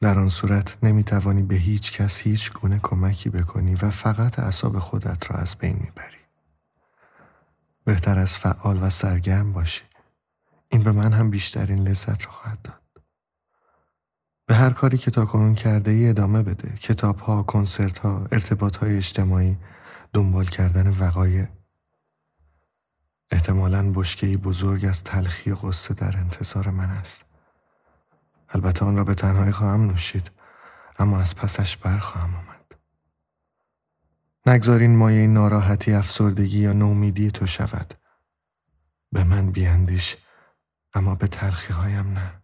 [0.00, 5.30] در آن صورت نمی‌توانی به هیچ کس هیچ گونه کمکی بکنی و فقط اعصاب خودت
[5.30, 6.17] را از بین می‌بری.
[7.88, 9.82] بهتر از فعال و سرگرم باشی.
[10.68, 12.82] این به من هم بیشترین لذت رو خواهد داد.
[14.46, 16.76] به هر کاری که تا کنون کرده ای ادامه بده.
[16.76, 19.56] کتاب ها، کنسرت ها، ارتباط های اجتماعی
[20.12, 21.46] دنبال کردن وقایع.
[23.30, 27.24] احتمالا بشکهی بزرگ از تلخی قصه در انتظار من است.
[28.48, 30.30] البته آن را به تنهایی خواهم نوشید
[30.98, 32.57] اما از پسش برخواهم آمد.
[34.48, 37.94] نگذارین مایه ناراحتی افسردگی یا نومیدی تو شود.
[39.12, 40.16] به من بیاندیش
[40.94, 42.42] اما به تلخی هایم نه.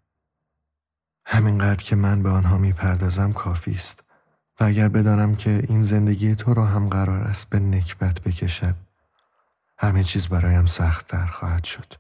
[1.27, 4.05] همینقدر که من به آنها می‌پردازم کافی است.
[4.61, 8.75] و اگر بدانم که این زندگی تو را هم قرار است به نکبت بکشد
[9.79, 11.93] همه چیز برایم سخت در خواهد شد.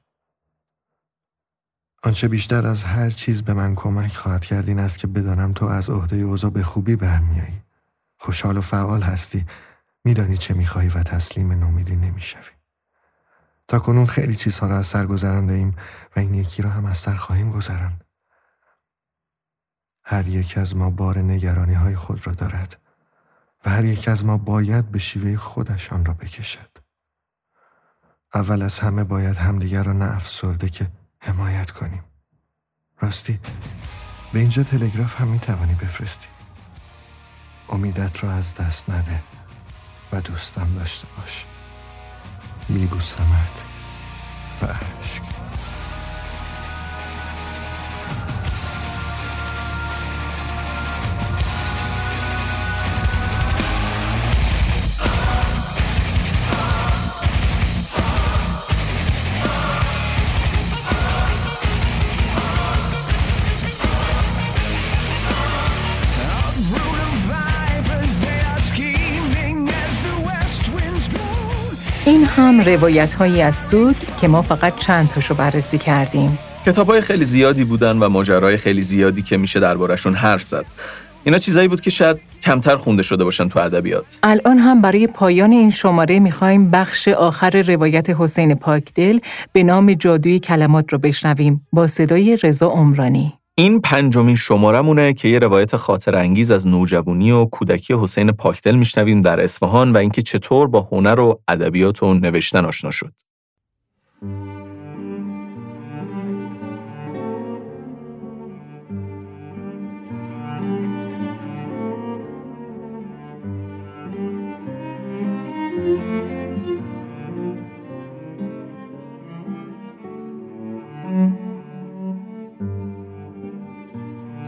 [2.02, 5.66] آنچه بیشتر از هر چیز به من کمک خواهد کرد این است که بدانم تو
[5.66, 7.62] از عهده اوضاع به خوبی برمیایی
[8.18, 9.46] خوشحال و فعال هستی.
[10.04, 12.52] میدانی چه می‌خواهی و تسلیم نومیدی نمی‌شوی.
[13.68, 15.76] تا کنون خیلی چیزها را از سر گذرانده ایم
[16.16, 18.04] و این یکی را هم از سر خواهیم گذراند.
[20.04, 22.80] هر یک از ما بار نگرانی های خود را دارد
[23.64, 26.70] و هر یک از ما باید به شیوه خودشان را بکشد.
[28.34, 32.04] اول از همه باید همدیگر را نه افسرده که حمایت کنیم.
[33.00, 33.40] راستی
[34.32, 36.28] به اینجا تلگراف هم می‌توانی بفرستی.
[37.68, 39.22] امیدت را از دست نده.
[40.14, 41.44] و دوستم داشته باش.
[42.68, 43.62] میبوسمت
[44.62, 45.22] و عشق
[72.36, 76.38] هم روایت هایی از سود که ما فقط چند تاشو بررسی کردیم.
[76.66, 80.64] کتاب های خیلی زیادی بودن و ماجرای خیلی زیادی که میشه دربارشون حرف زد.
[81.24, 84.18] اینا چیزایی بود که شاید کمتر خونده شده باشن تو ادبیات.
[84.22, 89.18] الان هم برای پایان این شماره می‌خوایم بخش آخر روایت حسین پاکدل
[89.52, 93.32] به نام جادوی کلمات رو بشنویم با صدای رضا عمرانی.
[93.56, 99.20] این پنجمین شمارمونه که یه روایت خاطر انگیز از نوجوانی و کودکی حسین پاکدل میشنویم
[99.20, 103.12] در اصفهان و اینکه چطور با هنر و ادبیات و نوشتن آشنا شد.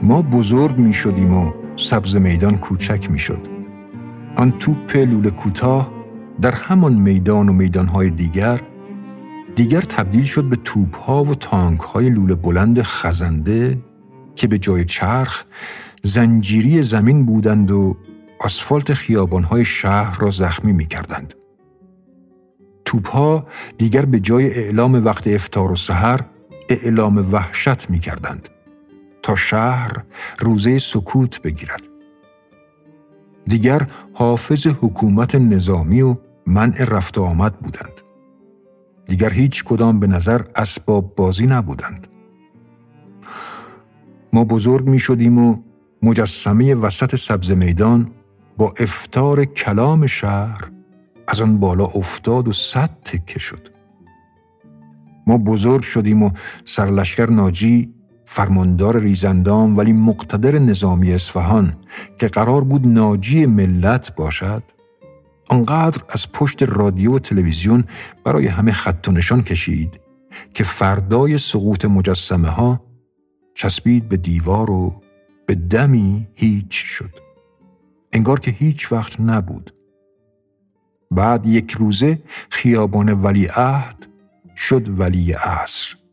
[0.07, 3.41] ما بزرگ می شدیم و سبز میدان کوچک می شد.
[4.37, 5.93] آن توپ لوله کوتاه
[6.41, 8.61] در همان میدان و میدانهای دیگر
[9.57, 11.35] دیگر تبدیل شد به توپها و
[11.93, 13.79] های لوله بلند خزنده
[14.35, 15.45] که به جای چرخ
[16.03, 17.97] زنجیری زمین بودند و
[18.41, 21.35] آسفالت خیابانهای شهر را زخمی می کردند.
[22.85, 23.47] توپها
[23.79, 26.21] دیگر به جای اعلام وقت افتار و سحر
[26.69, 28.49] اعلام وحشت می کردند.
[29.27, 30.05] تا شهر
[30.39, 31.83] روزه سکوت بگیرد.
[33.45, 36.17] دیگر حافظ حکومت نظامی و
[36.47, 38.01] منع رفت آمد بودند.
[39.07, 42.07] دیگر هیچ کدام به نظر اسباب بازی نبودند.
[44.33, 45.57] ما بزرگ می شدیم و
[46.03, 48.11] مجسمه وسط سبز میدان
[48.57, 50.71] با افتار کلام شهر
[51.29, 53.69] از آن بالا افتاد و صد تکه شد.
[55.27, 56.31] ما بزرگ شدیم و
[56.65, 57.96] سرلشکر ناجی
[58.37, 61.77] فرماندار ریزندام ولی مقتدر نظامی اصفهان
[62.19, 64.63] که قرار بود ناجی ملت باشد
[65.49, 67.85] آنقدر از پشت رادیو و تلویزیون
[68.25, 70.01] برای همه خط و نشان کشید
[70.55, 72.81] که فردای سقوط مجسمه ها
[73.55, 75.03] چسبید به دیوار و
[75.47, 77.11] به دمی هیچ شد.
[78.13, 79.73] انگار که هیچ وقت نبود.
[81.11, 82.19] بعد یک روزه
[82.51, 84.07] خیابان ولی عهد
[84.57, 86.06] شد ولی عصر.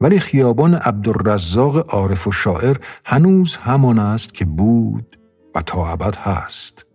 [0.00, 5.18] ولی خیابان عبدالرزاق عارف و شاعر هنوز همان است که بود
[5.54, 6.86] و تا ابد هست.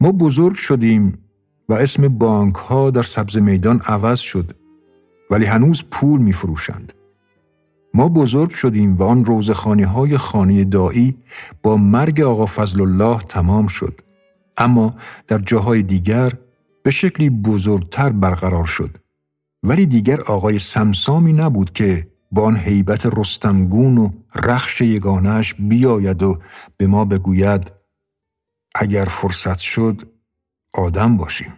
[0.00, 1.18] ما بزرگ شدیم
[1.68, 4.56] و اسم بانک ها در سبز میدان عوض شد
[5.30, 6.92] ولی هنوز پول می فروشند.
[7.94, 11.18] ما بزرگ شدیم و آن روزخانی های خانه دایی
[11.62, 14.00] با مرگ آقا فضل الله تمام شد
[14.56, 14.94] اما
[15.28, 16.32] در جاهای دیگر
[16.82, 19.01] به شکلی بزرگتر برقرار شد
[19.62, 26.38] ولی دیگر آقای سمسامی نبود که با آن حیبت رستمگون و رخش یگانش بیاید و
[26.76, 27.72] به ما بگوید
[28.74, 30.02] اگر فرصت شد
[30.74, 31.52] آدم باشیم.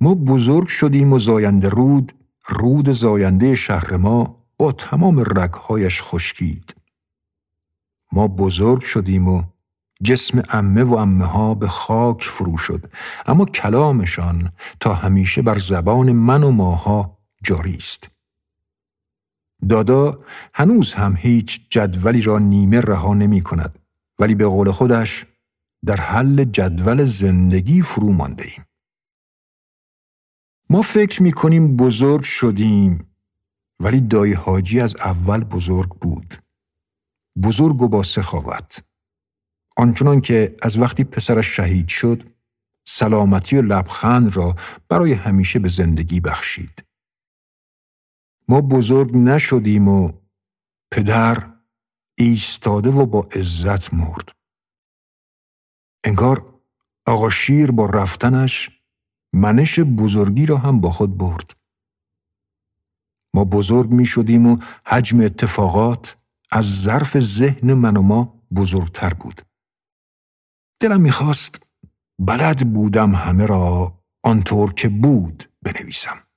[0.00, 2.12] ما بزرگ شدیم و زاینده رود
[2.48, 6.74] رود زاینده شهر ما با تمام رگهایش خشکید.
[8.12, 9.42] ما بزرگ شدیم و
[10.02, 12.92] جسم امه و امه ها به خاک فرو شد.
[13.26, 14.50] اما کلامشان
[14.80, 18.08] تا همیشه بر زبان من و ماها جاری است.
[19.68, 20.16] دادا
[20.54, 23.78] هنوز هم هیچ جدولی را نیمه رها نمی کند.
[24.18, 25.26] ولی به قول خودش
[25.86, 28.64] در حل جدول زندگی فرو مانده ایم.
[30.70, 33.14] ما فکر می کنیم بزرگ شدیم
[33.80, 36.34] ولی دای حاجی از اول بزرگ بود.
[37.42, 38.87] بزرگ و با سخاوت.
[39.78, 42.30] آنچنان که از وقتی پسرش شهید شد
[42.88, 44.54] سلامتی و لبخند را
[44.88, 46.84] برای همیشه به زندگی بخشید.
[48.48, 50.12] ما بزرگ نشدیم و
[50.90, 51.52] پدر
[52.18, 54.32] ایستاده و با عزت مرد.
[56.04, 56.60] انگار
[57.06, 58.70] آقا شیر با رفتنش
[59.32, 61.52] منش بزرگی را هم با خود برد.
[63.34, 66.16] ما بزرگ می شدیم و حجم اتفاقات
[66.52, 69.47] از ظرف ذهن من و ما بزرگتر بود.
[70.80, 71.60] دلم می‌خواست
[72.18, 73.94] بلد بودم همه را
[74.24, 76.27] آنطور که بود بنویسم.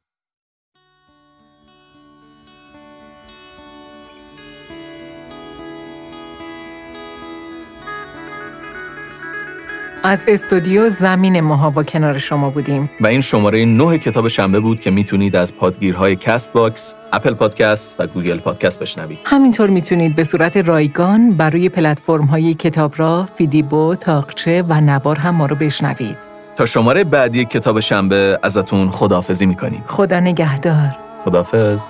[10.04, 14.80] از استودیو زمین ماها با کنار شما بودیم و این شماره نه کتاب شنبه بود
[14.80, 19.20] که می‌تونید از پادگیرهای Castbox، Apple Podcast و Google Podcast بشنوید.
[19.26, 25.36] همینطور می‌تونید به صورت رایگان بر روی پلتفرم های کتابراه، فیدیبو، تاقچه و نوار هم
[25.36, 26.18] ما رو بشنوید.
[26.56, 29.84] تا شماره بعدی کتاب شنبه ازتون خداحافظی می‌کنیم.
[29.88, 30.98] خدا نگهدار.
[31.26, 31.82] خداحافظ.